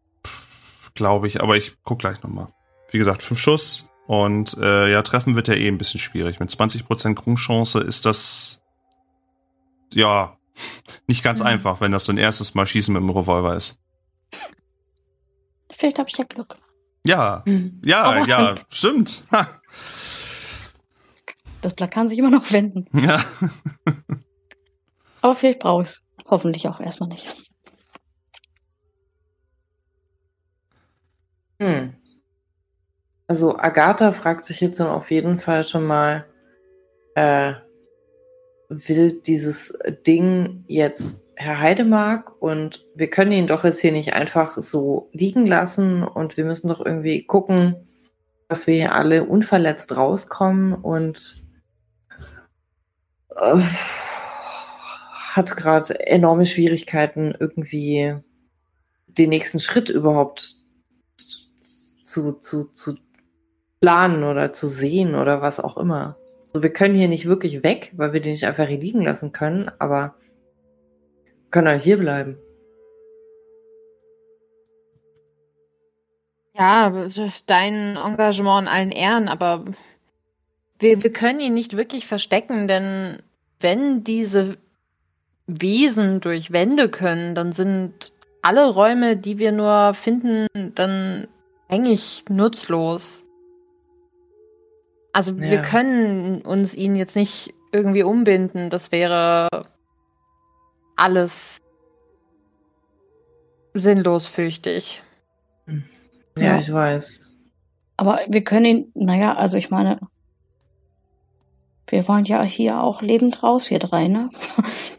glaube 0.96 1.28
ich, 1.28 1.42
aber 1.42 1.58
ich 1.58 1.76
guck 1.84 2.00
gleich 2.00 2.24
nochmal. 2.24 2.48
Wie 2.92 2.98
gesagt, 2.98 3.22
5 3.22 3.40
Schuss 3.40 3.90
und 4.08 4.56
äh, 4.58 4.90
ja, 4.92 5.02
treffen 5.02 5.36
wird 5.36 5.50
ja 5.50 5.54
eh 5.54 5.68
ein 5.68 5.78
bisschen 5.78 6.00
schwierig. 6.00 6.40
Mit 6.40 6.50
20% 6.50 7.14
Grundchance 7.16 7.80
ist 7.80 8.06
das 8.06 8.64
ja 9.94 10.38
nicht 11.08 11.24
ganz 11.24 11.40
Mhm. 11.42 11.46
einfach, 11.48 11.82
wenn 11.82 11.92
das 11.92 12.06
so 12.06 12.14
ein 12.14 12.18
erstes 12.18 12.56
Mal 12.56 12.66
Schießen 12.66 12.94
mit 12.94 13.04
dem 13.04 13.10
Revolver 13.10 13.56
ist. 13.56 13.78
Vielleicht 15.72 16.00
habe 16.00 16.10
ich 16.10 16.18
ja 16.18 16.24
Glück. 16.24 16.58
Ja, 17.06 17.44
ja, 17.84 18.22
Oh. 18.22 18.26
ja, 18.26 18.56
stimmt. 18.70 19.24
Ha. 19.32 19.48
Das 21.62 21.74
Blatt 21.74 21.92
kann 21.92 22.08
sich 22.08 22.18
immer 22.18 22.30
noch 22.32 22.52
wenden. 22.52 22.88
Ja. 22.98 23.24
Aber 25.22 25.36
vielleicht 25.36 25.60
brauche 25.60 25.84
ich 25.84 25.90
es. 25.90 26.04
Hoffentlich 26.30 26.68
auch 26.68 26.80
erstmal 26.80 27.10
nicht. 27.10 27.36
Hm. 31.60 31.94
Also 33.28 33.58
Agatha 33.58 34.12
fragt 34.14 34.44
sich 34.44 34.62
jetzt 34.62 34.80
dann 34.80 34.88
auf 34.88 35.12
jeden 35.12 35.40
Fall 35.40 35.64
schon 35.64 35.86
mal, 35.86 36.24
äh, 37.16 37.54
will 38.70 39.20
dieses 39.22 39.78
Ding 40.06 40.64
jetzt 40.68 41.26
Herr 41.36 41.60
Heidemark 41.60 42.42
und 42.42 42.86
wir 42.96 43.10
können 43.10 43.32
ihn 43.32 43.48
doch 43.48 43.64
jetzt 43.64 43.82
hier 43.82 43.92
nicht 43.92 44.14
einfach 44.14 44.58
so 44.60 45.10
liegen 45.12 45.46
lassen 45.46 46.04
und 46.04 46.36
wir 46.38 46.46
müssen 46.46 46.68
doch 46.68 46.84
irgendwie 46.84 47.24
gucken, 47.26 47.88
dass 48.48 48.66
wir 48.66 48.76
hier 48.76 48.96
alle 48.96 49.26
unverletzt 49.26 49.96
rauskommen 49.96 50.74
und 50.74 51.44
äh, 53.36 53.62
hat 55.34 55.56
gerade 55.56 56.08
enorme 56.08 56.46
Schwierigkeiten, 56.46 57.36
irgendwie 57.38 58.16
den 59.08 59.30
nächsten 59.30 59.60
Schritt 59.60 59.90
überhaupt 59.90 60.56
zu, 62.18 62.34
zu, 62.34 62.64
zu 62.66 62.96
planen 63.80 64.24
oder 64.24 64.52
zu 64.52 64.68
sehen 64.68 65.14
oder 65.14 65.42
was 65.42 65.60
auch 65.60 65.78
immer. 65.78 66.18
So, 66.52 66.64
wir 66.64 66.72
können 66.72 66.96
hier 66.96 67.08
nicht 67.08 67.28
wirklich 67.28 67.64
weg, 67.64 67.92
weil 67.96 68.12
wir 68.14 68.22
den 68.22 68.32
nicht 68.32 68.46
einfach 68.46 68.68
hier 68.68 68.80
liegen 68.80 69.02
lassen 69.02 69.32
können, 69.32 69.70
aber 69.78 70.16
wir 71.26 71.52
können 71.52 71.68
halt 71.68 71.84
hier 71.84 71.98
bleiben. 71.98 72.38
Ja, 76.56 76.92
dein 77.46 77.98
Engagement 77.98 78.68
in 78.68 78.74
allen 78.74 78.92
Ehren, 78.92 79.28
aber 79.28 79.66
wir, 80.80 81.04
wir 81.04 81.14
können 81.14 81.40
ihn 81.40 81.54
nicht 81.54 81.78
wirklich 81.78 82.08
verstecken, 82.08 82.68
denn 82.68 83.22
wenn 83.60 84.04
diese 84.04 84.58
Wesen 85.46 86.20
durch 86.20 86.52
Wände 86.52 86.90
können, 86.90 87.36
dann 87.36 87.52
sind 87.52 88.12
alle 88.42 88.68
Räume, 88.68 89.18
die 89.18 89.38
wir 89.38 89.52
nur 89.52 89.94
finden, 89.94 90.48
dann 90.74 91.28
eigentlich 91.70 92.24
nutzlos. 92.30 93.24
Also 95.14 95.38
wir 95.40 95.56
Ja. 95.56 95.62
können 95.62 96.42
uns 96.42 96.76
ihn 96.76 96.96
jetzt 96.96 97.16
nicht 97.16 97.54
irgendwie 97.72 98.04
umbinden. 98.04 98.70
Das 98.70 98.92
wäre 98.92 99.48
alles 100.96 101.58
sinnlos, 103.74 104.28
fürchte 104.28 104.70
ich. 104.72 105.02
Ja, 106.38 106.44
Ja. 106.44 106.60
ich 106.60 106.72
weiß. 106.72 107.34
Aber 107.98 108.20
wir 108.28 108.44
können 108.44 108.66
ihn, 108.66 108.92
naja, 108.94 109.36
also 109.36 109.58
ich 109.58 109.70
meine, 109.72 110.00
wir 111.88 112.08
wollen 112.08 112.26
ja 112.26 112.44
hier 112.44 112.82
auch 112.82 113.02
lebend 113.02 113.42
raus, 113.44 113.70
wir 113.70 113.80
drei, 113.80 114.08
ne? 114.08 114.28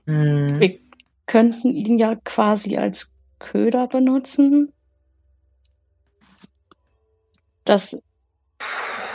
Hm. 0.07 0.59
Wir 0.59 0.79
könnten 1.27 1.69
ihn 1.75 1.99
ja 1.99 2.15
quasi 2.25 2.77
als 2.77 3.13
Köder 3.39 3.87
benutzen. 3.87 4.73
Das, 7.69 7.97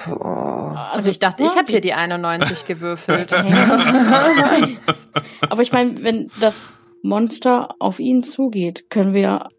Oh. 0.07 0.11
Also 0.11 1.09
ich 1.09 1.19
dachte, 1.19 1.43
ich 1.43 1.55
habe 1.55 1.71
hier 1.71 1.81
die 1.81 1.93
91 1.93 2.65
gewürfelt. 2.65 3.31
Aber 5.49 5.61
ich 5.61 5.71
meine, 5.71 6.03
wenn 6.03 6.29
das 6.39 6.71
Monster 7.01 7.75
auf 7.79 7.99
ihn 7.99 8.23
zugeht, 8.23 8.89
können 8.89 9.13
wir 9.13 9.49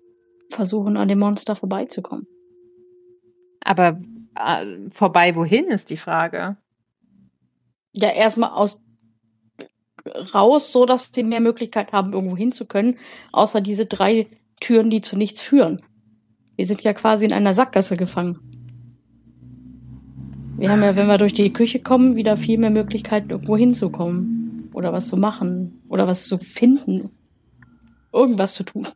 versuchen, 0.51 0.97
an 0.97 1.09
dem 1.09 1.19
Monster 1.19 1.57
vorbeizukommen. 1.57 2.27
Aber 3.61 4.01
äh, 4.37 4.91
vorbei 4.91 5.35
wohin 5.35 5.67
ist 5.67 5.91
die 5.91 5.97
Frage. 5.97 6.57
Ja, 7.97 8.11
erstmal 8.11 8.51
aus 8.51 8.81
raus, 10.35 10.73
so 10.73 10.85
dass 10.85 11.11
sie 11.15 11.23
mehr 11.23 11.41
Möglichkeit 11.41 11.93
haben, 11.93 12.13
irgendwo 12.13 12.37
hin 12.37 12.53
zu 12.53 12.67
können, 12.67 12.99
außer 13.33 13.63
diese 13.63 13.87
drei 13.87 14.27
Türen, 14.61 14.91
die 14.91 15.01
zu 15.01 15.17
nichts 15.17 15.41
führen. 15.41 15.81
Wir 16.57 16.67
sind 16.67 16.83
ja 16.83 16.93
quasi 16.93 17.25
in 17.25 17.33
einer 17.33 17.55
Sackgasse 17.55 17.97
gefangen. 17.97 18.54
Wir 20.65 20.71
haben 20.71 20.83
ja, 20.83 20.97
wenn 20.97 21.09
wir 21.09 21.19
durch 21.19 21.35
die 21.35 21.53
Küche 21.53 21.79
kommen, 21.79 22.17
wieder 22.17 22.39
viel 22.39 22.57
mehr 22.57 22.71
Möglichkeiten, 22.71 23.29
irgendwo 23.29 23.55
hinzukommen. 23.55 24.71
Oder 24.73 24.95
was 24.95 25.09
zu 25.09 25.19
machen. 25.19 25.79
Oder 25.91 26.07
was 26.07 26.25
zu 26.25 26.39
finden. 26.39 27.11
Irgendwas 28.15 28.55
zu 28.55 28.63
tun. 28.63 28.89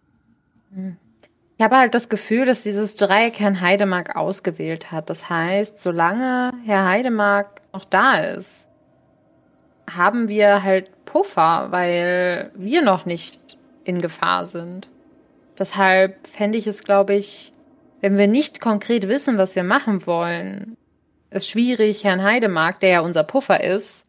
Ich 1.58 1.62
habe 1.62 1.76
halt 1.76 1.92
das 1.92 2.08
Gefühl, 2.08 2.46
dass 2.46 2.62
dieses 2.62 2.94
Dreieck 2.94 3.38
Herrn 3.38 3.60
Heidemark 3.60 4.16
ausgewählt 4.16 4.92
hat. 4.92 5.10
Das 5.10 5.28
heißt, 5.28 5.78
solange 5.78 6.54
Herr 6.64 6.86
Heidemark 6.86 7.60
noch 7.74 7.84
da 7.84 8.14
ist, 8.14 8.70
haben 9.94 10.30
wir 10.30 10.62
halt 10.62 10.90
Puffer, 11.04 11.66
weil 11.68 12.50
wir 12.56 12.80
noch 12.80 13.04
nicht 13.04 13.58
in 13.84 14.00
Gefahr 14.00 14.46
sind. 14.46 14.88
Deshalb 15.58 16.26
fände 16.26 16.56
ich 16.56 16.66
es, 16.66 16.82
glaube 16.82 17.12
ich, 17.12 17.52
wenn 18.00 18.16
wir 18.16 18.26
nicht 18.26 18.62
konkret 18.62 19.06
wissen, 19.06 19.36
was 19.36 19.54
wir 19.54 19.64
machen 19.64 20.06
wollen, 20.06 20.78
ist 21.30 21.48
schwierig, 21.48 22.04
Herrn 22.04 22.22
Heidemark, 22.22 22.80
der 22.80 22.90
ja 22.90 23.00
unser 23.00 23.24
Puffer 23.24 23.62
ist, 23.62 24.06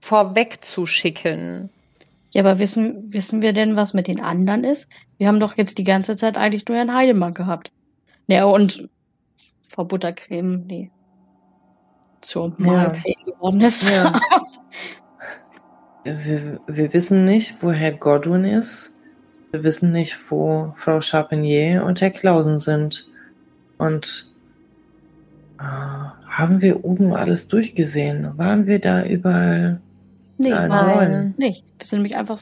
vorwegzuschicken. 0.00 1.70
Ja, 2.32 2.42
aber 2.42 2.58
wissen, 2.58 3.12
wissen 3.12 3.42
wir 3.42 3.52
denn, 3.52 3.76
was 3.76 3.94
mit 3.94 4.08
den 4.08 4.20
anderen 4.20 4.64
ist? 4.64 4.90
Wir 5.18 5.28
haben 5.28 5.40
doch 5.40 5.56
jetzt 5.56 5.78
die 5.78 5.84
ganze 5.84 6.16
Zeit 6.16 6.36
eigentlich 6.36 6.66
nur 6.68 6.76
Herrn 6.76 6.94
Heidemark 6.94 7.34
gehabt. 7.34 7.70
Ja, 8.26 8.44
und 8.44 8.88
Frau 9.68 9.84
Buttercreme, 9.84 10.64
nee. 10.66 10.90
Zur 12.20 12.54
Ja. 12.58 12.66
Mahlcreme 12.66 13.24
geworden 13.24 13.60
ist. 13.60 13.88
Ja. 13.88 14.12
Wir, 16.04 16.60
wir 16.68 16.92
wissen 16.92 17.24
nicht, 17.24 17.60
wo 17.64 17.72
Herr 17.72 17.90
Godwin 17.90 18.44
ist. 18.44 18.94
Wir 19.50 19.64
wissen 19.64 19.90
nicht, 19.90 20.30
wo 20.30 20.72
Frau 20.76 21.00
Charpentier 21.00 21.82
und 21.84 22.00
Herr 22.00 22.10
Clausen 22.10 22.58
sind. 22.58 23.08
Und 23.78 24.32
haben 25.58 26.60
wir 26.60 26.84
oben 26.84 27.14
alles 27.14 27.48
durchgesehen? 27.48 28.36
Waren 28.36 28.66
wir 28.66 28.78
da 28.78 29.04
überall? 29.04 29.80
nee, 30.38 30.50
Nein. 30.50 30.68
nein. 30.68 31.34
nicht. 31.38 31.64
Wir 31.78 31.86
sind 31.86 31.98
nämlich 32.00 32.16
einfach 32.16 32.40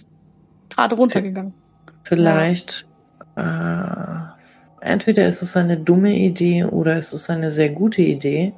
gerade 0.69 0.97
runtergegangen. 0.97 1.55
Vielleicht, 2.03 2.87
äh, 3.37 3.85
entweder 4.81 5.27
ist 5.27 5.43
es 5.43 5.57
eine 5.57 5.77
dumme 5.77 6.15
Idee 6.15 6.65
oder 6.65 6.97
ist 6.97 7.13
es 7.13 7.31
eine 7.31 7.51
sehr 7.51 7.71
gute 7.71 8.03
Idee, 8.03 8.53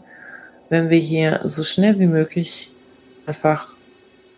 wenn 0.69 0.91
wir 0.91 0.99
hier 0.99 1.41
so 1.45 1.63
schnell 1.63 1.99
wie 1.99 2.07
möglich 2.07 2.71
einfach 3.27 3.73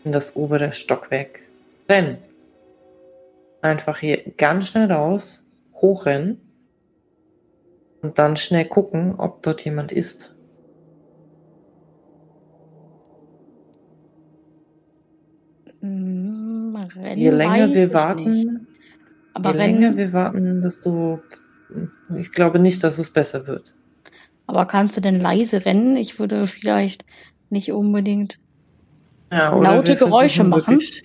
in 0.05 0.13
das 0.13 0.37
obere 0.37 0.73
Stockwerk 0.73 1.41
rennen. 1.89 2.19
Einfach 3.63 3.99
hier 3.99 4.21
ganz 4.37 4.69
schnell 4.69 4.91
raus, 4.91 5.45
hochrennen 5.75 6.41
und 8.03 8.19
dann 8.19 8.37
schnell 8.37 8.65
gucken, 8.67 9.15
ob 9.17 9.43
dort 9.43 9.65
jemand 9.65 9.93
ist. 9.93 10.35
Mm, 15.81 16.77
Rennen 16.97 17.19
Je 17.19 17.31
länger 17.31 17.73
wir 17.73 17.93
warten, 17.93 18.67
je 19.45 19.53
länger 19.53 19.97
wir 19.97 20.13
warten, 20.13 20.63
desto 20.63 21.21
ich 22.17 22.33
glaube 22.33 22.59
nicht, 22.59 22.83
dass 22.83 22.99
es 22.99 23.11
besser 23.11 23.47
wird. 23.47 23.75
aber 24.47 24.67
kannst 24.67 24.97
du 24.97 25.01
denn 25.01 25.21
leise 25.21 25.65
rennen? 25.65 25.97
Ich 25.97 26.19
würde 26.19 26.47
vielleicht 26.47 27.05
nicht 27.51 27.73
unbedingt. 27.73 28.39
Ja, 29.31 29.55
Laute 29.55 29.97
Geräusche 29.97 30.45
machen. 30.45 30.81
Wirklich, 30.81 31.03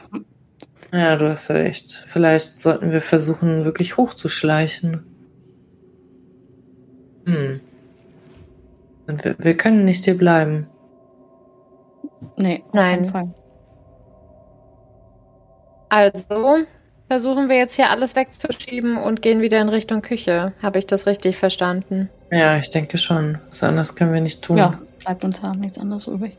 ja, 0.93 1.17
du 1.17 1.29
hast 1.29 1.51
recht. 1.51 1.91
Vielleicht 2.07 2.61
sollten 2.61 2.91
wir 2.91 3.01
versuchen, 3.01 3.65
wirklich 3.65 3.97
hochzuschleichen. 3.97 5.03
Hm. 7.25 7.61
Und 9.07 9.23
wir, 9.23 9.35
wir 9.37 9.57
können 9.57 9.85
nicht 9.85 10.05
hier 10.05 10.17
bleiben. 10.17 10.67
Nee, 12.37 12.63
auf 12.67 12.73
Nein. 12.73 13.33
Also 15.89 16.65
versuchen 17.07 17.49
wir 17.49 17.57
jetzt 17.57 17.75
hier 17.75 17.89
alles 17.89 18.15
wegzuschieben 18.15 18.97
und 18.97 19.21
gehen 19.21 19.41
wieder 19.41 19.61
in 19.61 19.69
Richtung 19.69 20.01
Küche. 20.01 20.53
Habe 20.61 20.79
ich 20.79 20.87
das 20.87 21.05
richtig 21.05 21.37
verstanden? 21.37 22.09
Ja, 22.31 22.57
ich 22.57 22.69
denke 22.69 22.97
schon. 22.97 23.39
Was 23.49 23.63
anderes 23.63 23.95
können 23.95 24.13
wir 24.13 24.21
nicht 24.21 24.41
tun. 24.41 24.57
Ja, 24.57 24.79
bleibt 24.99 25.23
uns 25.23 25.41
ja 25.41 25.53
nichts 25.53 25.77
anderes 25.77 26.07
übrig. 26.07 26.35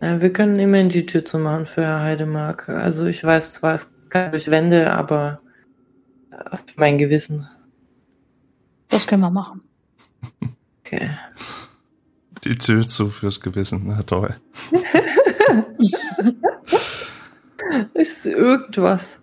Ja, 0.00 0.20
wir 0.20 0.32
können 0.32 0.58
immerhin 0.58 0.88
die 0.88 1.06
Tür 1.06 1.24
zumachen 1.24 1.66
für 1.66 1.82
Herr 1.82 2.00
Heidemark. 2.00 2.68
Also 2.68 3.04
ich 3.06 3.22
weiß 3.22 3.52
zwar, 3.52 3.74
es 3.74 3.92
kann 4.08 4.30
durch 4.30 4.50
Wände, 4.50 4.90
aber 4.90 5.40
für 6.30 6.80
mein 6.80 6.98
Gewissen. 6.98 7.48
Das 8.90 9.06
können 9.06 9.22
wir 9.22 9.30
machen. 9.30 9.62
Okay. 10.84 11.08
Die 12.44 12.56
Tür 12.56 12.86
zu 12.86 13.08
fürs 13.08 13.40
Gewissen. 13.40 13.84
Na 13.86 14.02
toll. 14.02 14.36
Ist 17.94 18.26
irgendwas. 18.26 19.18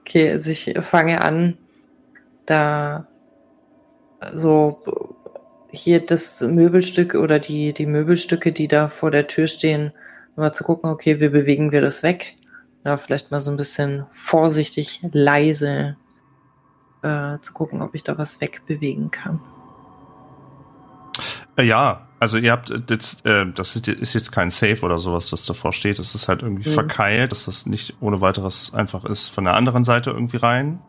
Okay, 0.00 0.30
also 0.30 0.50
ich 0.50 0.74
fange 0.82 1.22
an, 1.22 1.58
da 2.46 3.06
so 4.34 4.82
hier 5.70 6.04
das 6.04 6.40
Möbelstück 6.40 7.14
oder 7.14 7.38
die, 7.38 7.72
die 7.72 7.86
Möbelstücke, 7.86 8.52
die 8.52 8.68
da 8.68 8.88
vor 8.88 9.10
der 9.10 9.26
Tür 9.26 9.46
stehen, 9.46 9.92
mal 10.36 10.52
zu 10.52 10.64
gucken, 10.64 10.90
okay, 10.90 11.20
wie 11.20 11.28
bewegen 11.28 11.72
wir 11.72 11.80
das 11.80 12.02
weg? 12.02 12.36
Da 12.84 12.96
vielleicht 12.96 13.30
mal 13.30 13.40
so 13.40 13.50
ein 13.50 13.56
bisschen 13.56 14.06
vorsichtig, 14.10 15.00
leise 15.12 15.96
äh, 17.02 17.38
zu 17.40 17.52
gucken, 17.52 17.82
ob 17.82 17.94
ich 17.94 18.02
da 18.02 18.16
was 18.18 18.40
wegbewegen 18.40 19.10
kann. 19.10 19.40
Äh, 21.56 21.64
ja, 21.64 22.06
also 22.18 22.38
ihr 22.38 22.52
habt 22.52 22.70
äh, 22.70 22.80
jetzt, 22.90 23.24
äh, 23.26 23.46
das 23.52 23.76
ist 23.76 23.88
ist 23.88 24.14
jetzt 24.14 24.32
kein 24.32 24.50
Safe 24.50 24.80
oder 24.82 24.98
sowas, 24.98 25.30
das 25.30 25.46
davor 25.46 25.72
steht. 25.72 25.98
Das 25.98 26.14
ist 26.14 26.28
halt 26.28 26.42
irgendwie 26.42 26.68
Mhm. 26.68 26.74
verkeilt, 26.74 27.32
dass 27.32 27.46
das 27.46 27.66
nicht 27.66 27.96
ohne 28.00 28.20
weiteres 28.20 28.72
einfach 28.74 29.04
ist 29.04 29.28
von 29.28 29.44
der 29.44 29.54
anderen 29.54 29.84
Seite 29.84 30.10
irgendwie 30.10 30.36
rein. 30.38 30.80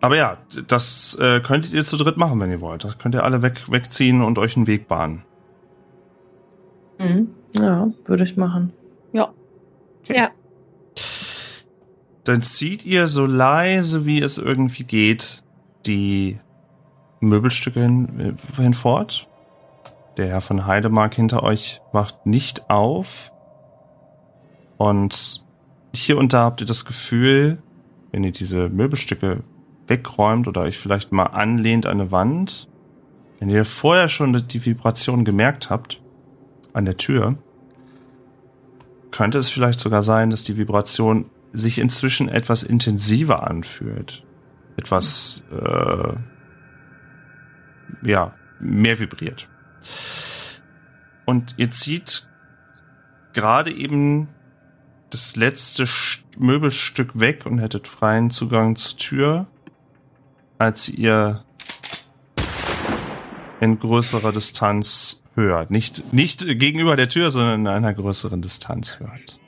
Aber 0.00 0.16
ja, 0.16 0.38
das 0.66 1.16
äh, 1.20 1.40
könntet 1.40 1.72
ihr 1.72 1.82
zu 1.82 1.96
dritt 1.96 2.16
machen, 2.16 2.40
wenn 2.40 2.50
ihr 2.50 2.60
wollt. 2.60 2.84
Das 2.84 2.98
könnt 2.98 3.14
ihr 3.14 3.24
alle 3.24 3.42
weg, 3.42 3.70
wegziehen 3.70 4.22
und 4.22 4.38
euch 4.38 4.56
einen 4.56 4.66
Weg 4.66 4.88
bahnen. 4.88 5.24
Mhm. 6.98 7.28
Ja, 7.54 7.88
würde 8.04 8.24
ich 8.24 8.36
machen. 8.36 8.72
Ja, 9.12 9.32
Ja. 10.06 10.30
Dann 12.28 12.42
zieht 12.42 12.84
ihr 12.84 13.08
so 13.08 13.24
leise, 13.24 14.04
wie 14.04 14.20
es 14.20 14.36
irgendwie 14.36 14.84
geht, 14.84 15.42
die 15.86 16.38
Möbelstücke 17.20 17.80
hin, 17.80 18.36
äh, 18.36 18.60
hinfort. 18.60 19.26
Der 20.18 20.26
Herr 20.28 20.42
von 20.42 20.66
Heidemark 20.66 21.14
hinter 21.14 21.42
euch 21.42 21.80
wacht 21.90 22.26
nicht 22.26 22.68
auf. 22.68 23.32
Und 24.76 25.42
hier 25.94 26.18
und 26.18 26.34
da 26.34 26.42
habt 26.42 26.60
ihr 26.60 26.66
das 26.66 26.84
Gefühl, 26.84 27.62
wenn 28.12 28.24
ihr 28.24 28.32
diese 28.32 28.68
Möbelstücke 28.68 29.42
wegräumt 29.86 30.48
oder 30.48 30.60
euch 30.60 30.76
vielleicht 30.76 31.12
mal 31.12 31.28
anlehnt 31.28 31.86
an 31.86 31.98
eine 31.98 32.12
Wand, 32.12 32.68
wenn 33.38 33.48
ihr 33.48 33.64
vorher 33.64 34.08
schon 34.08 34.34
die 34.48 34.66
Vibration 34.66 35.24
gemerkt 35.24 35.70
habt 35.70 36.02
an 36.74 36.84
der 36.84 36.98
Tür, 36.98 37.38
könnte 39.12 39.38
es 39.38 39.48
vielleicht 39.48 39.80
sogar 39.80 40.02
sein, 40.02 40.28
dass 40.28 40.44
die 40.44 40.58
Vibration 40.58 41.30
sich 41.52 41.78
inzwischen 41.78 42.28
etwas 42.28 42.62
intensiver 42.62 43.46
anfühlt. 43.46 44.24
Etwas, 44.76 45.42
äh, 45.50 46.14
ja, 48.02 48.34
mehr 48.60 48.98
vibriert. 48.98 49.48
Und 51.24 51.54
ihr 51.58 51.70
zieht 51.70 52.28
gerade 53.32 53.72
eben 53.72 54.28
das 55.10 55.36
letzte 55.36 55.84
St- 55.84 56.22
Möbelstück 56.38 57.18
weg 57.18 57.46
und 57.46 57.58
hättet 57.58 57.88
freien 57.88 58.30
Zugang 58.30 58.76
zur 58.76 58.98
Tür, 58.98 59.46
als 60.58 60.88
ihr 60.88 61.44
in 63.60 63.78
größerer 63.78 64.32
Distanz 64.32 65.22
hört. 65.34 65.70
Nicht, 65.70 66.12
nicht 66.12 66.46
gegenüber 66.46 66.94
der 66.96 67.08
Tür, 67.08 67.30
sondern 67.30 67.60
in 67.60 67.66
einer 67.66 67.94
größeren 67.94 68.40
Distanz 68.40 69.00
hört. 69.00 69.40